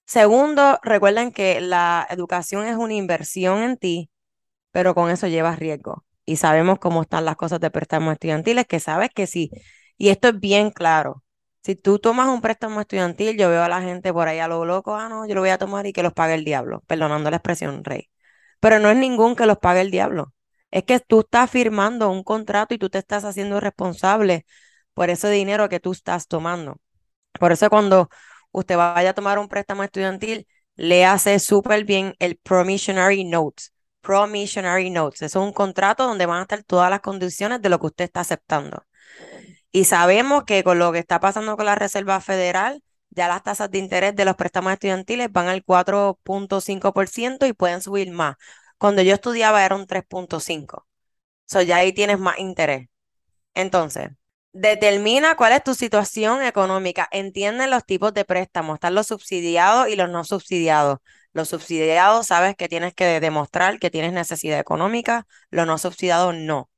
Segundo, 0.08 0.80
recuerden 0.84 1.32
que 1.34 1.60
la 1.60 2.08
educación 2.10 2.66
es 2.66 2.78
una 2.78 2.94
inversión 2.94 3.62
en 3.62 3.78
ti, 3.78 4.10
pero 4.72 4.96
con 4.96 5.10
eso 5.12 5.28
llevas 5.28 5.60
riesgo. 5.60 6.06
Y 6.26 6.38
sabemos 6.38 6.80
cómo 6.80 7.04
están 7.04 7.26
las 7.26 7.36
cosas 7.38 7.60
de 7.60 7.72
préstamos 7.72 8.14
estudiantiles, 8.14 8.68
que 8.68 8.80
sabes 8.80 9.10
que 9.14 9.28
sí. 9.28 9.52
Y 9.98 10.10
esto 10.10 10.30
es 10.30 10.40
bien 10.40 10.72
claro. 10.72 11.24
Si 11.64 11.76
tú 11.76 12.00
tomas 12.00 12.30
un 12.30 12.42
préstamo 12.42 12.82
estudiantil, 12.82 13.38
yo 13.38 13.50
veo 13.50 13.64
a 13.64 13.70
la 13.70 13.82
gente 13.82 14.14
por 14.14 14.28
ahí 14.30 14.40
a 14.40 14.48
lo 14.48 14.66
loco, 14.66 14.96
ah, 14.96 15.10
no, 15.10 15.28
yo 15.28 15.36
lo 15.36 15.42
voy 15.42 15.50
a 15.52 15.58
tomar 15.58 15.86
y 15.88 15.94
que 15.94 16.04
los 16.04 16.14
pague 16.14 16.36
el 16.36 16.46
diablo, 16.46 16.84
perdonando 16.88 17.30
la 17.32 17.38
expresión, 17.38 17.84
rey. 17.84 18.10
Pero 18.62 18.80
no 18.80 18.90
es 18.90 18.98
ningún 18.98 19.36
que 19.36 19.46
los 19.46 19.58
pague 19.60 19.82
el 19.82 19.92
diablo. 19.92 20.34
Es 20.72 20.84
que 20.84 21.00
tú 21.02 21.22
estás 21.22 21.52
firmando 21.52 22.10
un 22.10 22.24
contrato 22.24 22.74
y 22.74 22.78
tú 22.78 22.90
te 22.90 23.00
estás 23.00 23.26
haciendo 23.26 23.60
responsable 23.60 24.46
por 24.94 25.10
ese 25.10 25.30
dinero 25.30 25.70
que 25.70 25.80
tú 25.82 25.92
estás 25.92 26.28
tomando. 26.28 26.78
Por 27.40 27.52
eso 27.52 27.70
cuando 27.70 28.10
usted 28.60 28.78
vaya 28.78 29.12
a 29.12 29.14
tomar 29.14 29.40
un 29.40 29.48
préstamo 29.48 29.84
estudiantil, 29.84 30.48
le 30.76 31.06
hace 31.06 31.40
súper 31.40 31.86
bien 31.86 32.16
el 32.20 32.38
Promissionary 32.38 33.24
Notes. 33.24 33.74
Promissionary 34.02 34.90
Notes. 34.90 35.22
es 35.22 35.36
un 35.36 35.52
contrato 35.54 36.06
donde 36.06 36.26
van 36.26 36.40
a 36.40 36.42
estar 36.44 36.64
todas 36.64 36.90
las 36.90 37.02
condiciones 37.02 37.62
de 37.62 37.70
lo 37.70 37.80
que 37.80 37.88
usted 37.88 38.06
está 38.06 38.22
aceptando. 38.22 38.84
Y 39.72 39.86
sabemos 39.86 40.44
que 40.46 40.64
con 40.64 40.80
lo 40.80 40.92
que 40.92 41.00
está 41.00 41.20
pasando 41.20 41.58
con 41.58 41.66
la 41.66 41.76
Reserva 41.76 42.22
Federal, 42.22 42.82
ya 43.10 43.28
las 43.28 43.44
tasas 43.44 43.70
de 43.72 43.80
interés 43.80 44.16
de 44.16 44.26
los 44.26 44.36
préstamos 44.36 44.74
estudiantiles 44.74 45.32
van 45.32 45.48
al 45.48 45.64
4.5% 45.64 47.46
y 47.48 47.54
pueden 47.54 47.82
subir 47.82 48.12
más. 48.12 48.36
Cuando 48.78 49.02
yo 49.02 49.14
estudiaba 49.16 49.66
era 49.66 49.76
un 49.76 49.88
3.5%. 49.88 50.86
So 51.46 51.62
ya 51.62 51.78
ahí 51.78 51.94
tienes 51.94 52.20
más 52.20 52.40
interés. 52.40 52.88
Entonces, 53.54 54.10
determina 54.58 55.36
cuál 55.36 55.54
es 55.54 55.64
tu 55.64 55.74
situación 55.76 56.42
económica. 56.44 57.08
Entiende 57.12 57.68
los 57.68 57.86
tipos 57.86 58.14
de 58.14 58.26
préstamos. 58.26 58.76
Están 58.76 58.96
los 58.96 59.08
subsidiados 59.08 59.88
y 59.90 59.96
los 59.96 60.10
no 60.10 60.24
subsidiados. 60.24 61.00
Los 61.34 61.50
subsidiados 61.50 62.28
sabes 62.28 62.56
que 62.56 62.68
tienes 62.68 62.94
que 62.96 63.20
demostrar 63.20 63.80
que 63.80 63.92
tienes 63.92 64.14
necesidad 64.14 64.60
económica. 64.60 65.28
Los 65.52 65.68
no 65.68 65.78
subsidiados 65.78 66.36
no. 66.36 66.70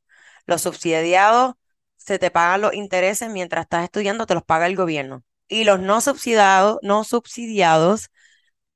Los 0.46 0.62
subsidiados 0.63 1.56
se 1.98 2.20
te 2.20 2.32
pagan 2.32 2.62
los 2.62 2.74
intereses 2.74 3.30
mientras 3.30 3.63
estás 3.63 3.84
estudiando, 3.86 4.26
te 4.26 4.34
los 4.34 4.44
paga 4.44 4.65
el 4.68 4.76
gobierno. 4.76 5.24
Y 5.48 5.63
los 5.63 5.80
no 5.80 6.02
subsidiados, 6.02 6.80
no 6.82 7.04
subsidiados, 7.04 8.10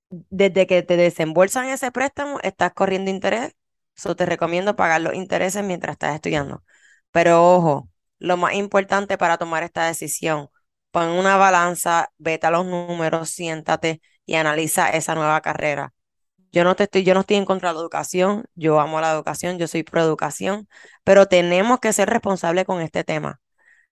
desde 0.10 0.68
que 0.68 0.84
te 0.84 0.98
desembolsan 0.98 1.68
ese 1.70 1.92
préstamo, 1.92 2.40
estás 2.44 2.74
corriendo 2.74 3.12
interés. 3.12 3.54
So 3.96 4.16
te 4.16 4.26
recomiendo 4.26 4.76
pagar 4.76 5.02
los 5.02 5.14
intereses 5.16 5.64
mientras 5.64 5.94
estás 5.94 6.16
estudiando. 6.16 6.64
Pero 7.12 7.56
ojo, 7.56 7.90
lo 8.24 8.38
más 8.38 8.54
importante 8.56 9.18
para 9.18 9.38
tomar 9.38 9.64
esta 9.64 9.86
decisión, 9.86 10.48
pon 10.92 11.10
una 11.10 11.36
balanza, 11.38 12.10
vete 12.18 12.48
a 12.48 12.52
los 12.52 12.66
números, 12.66 13.30
siéntate 13.30 14.02
y 14.26 14.36
analiza 14.36 14.90
esa 14.90 15.14
nueva 15.16 15.42
carrera. 15.42 15.94
Yo 16.54 16.64
no 16.64 16.76
te 16.76 16.84
estoy, 16.86 17.04
yo 17.04 17.14
no 17.16 17.22
estoy 17.22 17.38
en 17.38 17.46
contra 17.46 17.70
de 17.70 17.76
la 17.76 17.82
educación, 17.82 18.46
yo 18.56 18.80
amo 18.80 19.02
la 19.02 19.12
educación, 19.12 19.58
yo 19.60 19.68
soy 19.68 19.84
pro 19.84 20.02
educación, 20.02 20.70
pero 21.04 21.28
tenemos 21.28 21.80
que 21.82 21.94
ser 21.94 22.10
responsables 22.10 22.66
con 22.66 22.82
este 22.82 23.04
tema, 23.04 23.42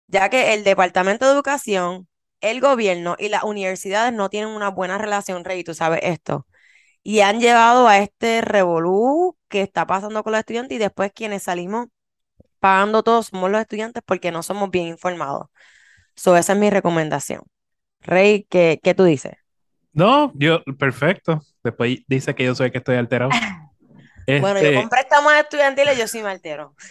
ya 0.08 0.30
que 0.30 0.54
el 0.54 0.64
Departamento 0.64 1.26
de 1.26 1.34
Educación, 1.34 2.08
el 2.42 2.62
gobierno 2.62 3.18
y 3.20 3.30
las 3.30 3.44
universidades 3.44 4.14
no 4.14 4.30
tienen 4.30 4.50
una 4.52 4.70
buena 4.70 4.98
relación, 4.98 5.44
Rey, 5.46 5.64
tú 5.66 5.74
sabes 5.74 6.02
esto, 6.04 6.48
y 7.04 7.22
han 7.22 7.42
llevado 7.42 7.88
a 7.88 8.00
este 8.00 8.42
revolú 8.42 9.38
que 9.50 9.62
está 9.62 9.88
pasando 9.88 10.24
con 10.24 10.34
los 10.34 10.40
estudiantes 10.40 10.76
y 10.78 10.80
después 10.80 11.12
quienes 11.14 11.44
salimos 11.44 11.88
pagando 12.62 13.04
todos 13.04 13.26
somos 13.26 13.52
los 13.52 13.60
estudiantes 13.60 14.02
porque 14.06 14.32
no 14.32 14.44
somos 14.44 14.70
bien 14.70 14.88
informados. 14.88 15.48
So, 16.16 16.38
esa 16.38 16.54
es 16.54 16.60
mi 16.60 16.70
recomendación. 16.70 17.42
Rey, 18.02 18.46
¿qué, 18.50 18.80
qué 18.82 18.94
tú 18.94 19.04
dices? 19.04 19.34
No, 19.92 20.32
yo, 20.36 20.64
perfecto. 20.80 21.42
Después 21.64 22.00
dice 22.08 22.34
que 22.36 22.46
yo 22.46 22.56
soy 22.56 22.68
el 22.68 22.72
que 22.72 22.78
estoy 22.78 22.96
alterado. 22.96 23.32
bueno, 24.28 24.62
yo 24.62 24.68
este 24.68 24.76
con 24.76 24.90
préstamos 24.90 25.34
estudiantiles 25.34 25.98
yo 25.98 26.08
sí 26.08 26.22
me 26.24 26.30
altero. 26.30 26.74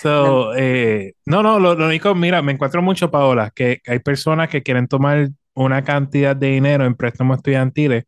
So, 0.00 0.54
eh, 0.54 1.14
no, 1.24 1.42
no, 1.42 1.58
lo, 1.58 1.72
único, 1.72 2.14
mira, 2.14 2.40
me 2.40 2.52
encuentro 2.52 2.82
mucho, 2.82 3.10
Paola, 3.10 3.50
que 3.52 3.80
hay 3.88 3.98
personas 3.98 4.48
que 4.48 4.62
quieren 4.62 4.86
tomar 4.86 5.30
una 5.54 5.82
cantidad 5.82 6.36
de 6.36 6.50
dinero 6.52 6.84
en 6.84 6.94
préstamos 6.94 7.38
estudiantiles 7.38 8.04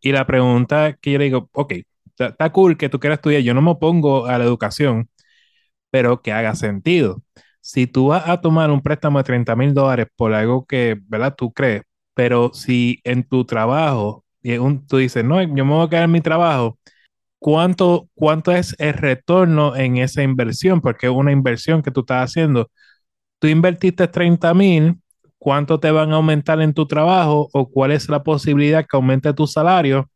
y 0.00 0.12
la 0.12 0.24
pregunta 0.24 0.92
que 0.92 1.10
yo 1.10 1.18
le 1.18 1.24
digo, 1.24 1.50
ok, 1.52 1.74
está 2.16 2.52
cool 2.52 2.76
que 2.76 2.88
tú 2.88 3.00
quieras 3.00 3.16
estudiar, 3.16 3.42
yo 3.42 3.54
no 3.54 3.60
me 3.60 3.72
opongo 3.72 4.26
a 4.26 4.38
la 4.38 4.44
educación, 4.44 5.08
pero 5.94 6.20
que 6.22 6.32
haga 6.32 6.56
sentido. 6.56 7.22
Si 7.60 7.86
tú 7.86 8.08
vas 8.08 8.28
a 8.28 8.40
tomar 8.40 8.68
un 8.72 8.82
préstamo 8.82 9.18
de 9.18 9.24
30 9.24 9.54
mil 9.54 9.72
dólares 9.74 10.08
por 10.16 10.34
algo 10.34 10.66
que, 10.66 10.98
¿verdad? 11.06 11.36
Tú 11.38 11.52
crees, 11.52 11.82
pero 12.14 12.50
si 12.52 12.98
en 13.04 13.22
tu 13.22 13.44
trabajo, 13.44 14.24
tú 14.88 14.96
dices, 14.96 15.24
no, 15.24 15.40
yo 15.40 15.64
me 15.64 15.72
voy 15.72 15.86
a 15.86 15.88
quedar 15.88 16.04
en 16.06 16.10
mi 16.10 16.20
trabajo, 16.20 16.80
¿cuánto, 17.38 18.08
¿cuánto 18.14 18.52
es 18.52 18.76
el 18.80 18.94
retorno 18.94 19.76
en 19.76 19.98
esa 19.98 20.22
inversión? 20.24 20.80
Porque 20.80 21.06
es 21.06 21.12
una 21.12 21.32
inversión 21.32 21.82
que 21.82 21.92
tú 21.92 22.00
estás 22.00 22.30
haciendo. 22.30 22.70
Tú 23.38 23.48
invertiste 23.48 24.08
30 24.08 24.54
mil, 24.54 25.00
¿cuánto 25.38 25.80
te 25.80 25.90
van 25.92 26.12
a 26.12 26.16
aumentar 26.16 26.60
en 26.62 26.74
tu 26.74 26.86
trabajo 26.86 27.48
o 27.52 27.70
cuál 27.70 27.92
es 27.92 28.08
la 28.08 28.22
posibilidad 28.24 28.82
que 28.82 28.96
aumente 28.96 29.34
tu 29.34 29.46
salario 29.46 30.10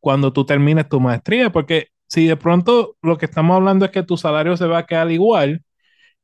cuando 0.00 0.32
tú 0.32 0.46
termines 0.46 0.88
tu 0.88 1.00
maestría? 1.00 1.50
Porque 1.52 1.88
si 2.08 2.26
de 2.26 2.36
pronto 2.36 2.96
lo 3.02 3.18
que 3.18 3.26
estamos 3.26 3.54
hablando 3.54 3.84
es 3.84 3.90
que 3.92 4.02
tu 4.02 4.16
salario 4.16 4.56
se 4.56 4.66
va 4.66 4.78
a 4.78 4.86
quedar 4.86 5.10
igual 5.10 5.62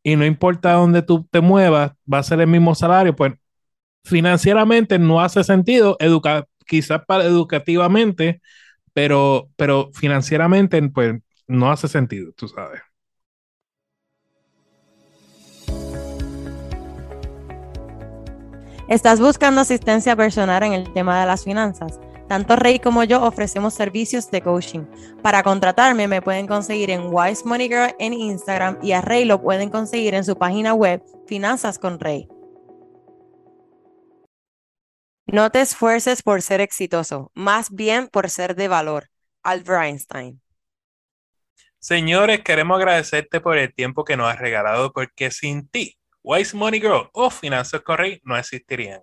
y 0.03 0.17
no 0.17 0.27
importa 0.27 0.73
dónde 0.73 1.03
tú 1.03 1.27
te 1.31 1.41
muevas, 1.41 1.93
va 2.13 2.19
a 2.19 2.23
ser 2.23 2.41
el 2.41 2.49
mismo 2.49 2.75
salario, 2.75 3.15
pues 3.15 3.35
financieramente 4.05 4.99
no 4.99 5.21
hace 5.21 5.45
sentido, 5.45 5.97
educa 6.01 6.47
quizás 6.67 7.03
para 7.07 7.25
educativamente, 7.25 8.41
pero, 8.93 9.49
pero 9.57 9.91
financieramente 9.95 10.83
pues 10.89 11.17
no 11.47 11.71
hace 11.71 11.89
sentido, 11.89 12.33
tú 12.33 12.49
sabes. 12.49 12.81
¿Estás 18.89 19.19
buscando 19.19 19.63
asistencia 19.63 20.15
personal 20.15 20.63
en 20.63 20.75
el 20.75 20.93
tema 20.93 21.21
de 21.21 21.27
las 21.27 21.45
finanzas? 21.45 21.99
Tanto 22.29 22.57
Rey 22.57 22.79
como 22.79 23.05
yo 23.05 23.23
ofrecemos 23.23 23.75
servicios 23.75 24.31
de 24.31 24.41
coaching. 24.41 24.87
Para 25.23 25.43
contratarme 25.43 26.09
me 26.09 26.23
pueden 26.23 26.47
conseguir 26.47 26.91
en 26.91 27.03
Wise 27.13 27.45
Money 27.45 27.69
Girl 27.69 27.95
en 27.99 28.13
Instagram 28.13 28.79
y 28.83 28.93
a 28.93 29.01
Rey 29.01 29.25
lo 29.25 29.43
pueden 29.43 29.71
conseguir 29.71 30.15
en 30.15 30.25
su 30.25 30.37
página 30.37 30.73
web 30.75 31.03
Finanzas 31.27 31.79
con 31.79 32.01
Rey. 32.01 32.29
No 35.27 35.51
te 35.51 35.61
esfuerces 35.61 36.23
por 36.23 36.43
ser 36.43 36.61
exitoso, 36.61 37.31
más 37.35 37.71
bien 37.71 38.09
por 38.09 38.31
ser 38.31 38.55
de 38.55 38.69
valor. 38.69 39.09
Albert 39.43 39.83
Einstein. 39.83 40.41
Señores, 41.79 42.41
queremos 42.41 42.79
agradecerte 42.79 43.41
por 43.41 43.59
el 43.59 43.75
tiempo 43.75 44.05
que 44.05 44.17
nos 44.17 44.33
has 44.33 44.39
regalado 44.39 44.93
porque 44.93 45.31
sin 45.31 45.69
ti, 45.69 45.99
Wise 46.23 46.57
Money 46.57 46.81
Girl 46.81 47.11
o 47.13 47.29
Finanzas 47.29 47.83
Correy 47.83 48.21
no 48.25 48.37
existirían. 48.39 49.03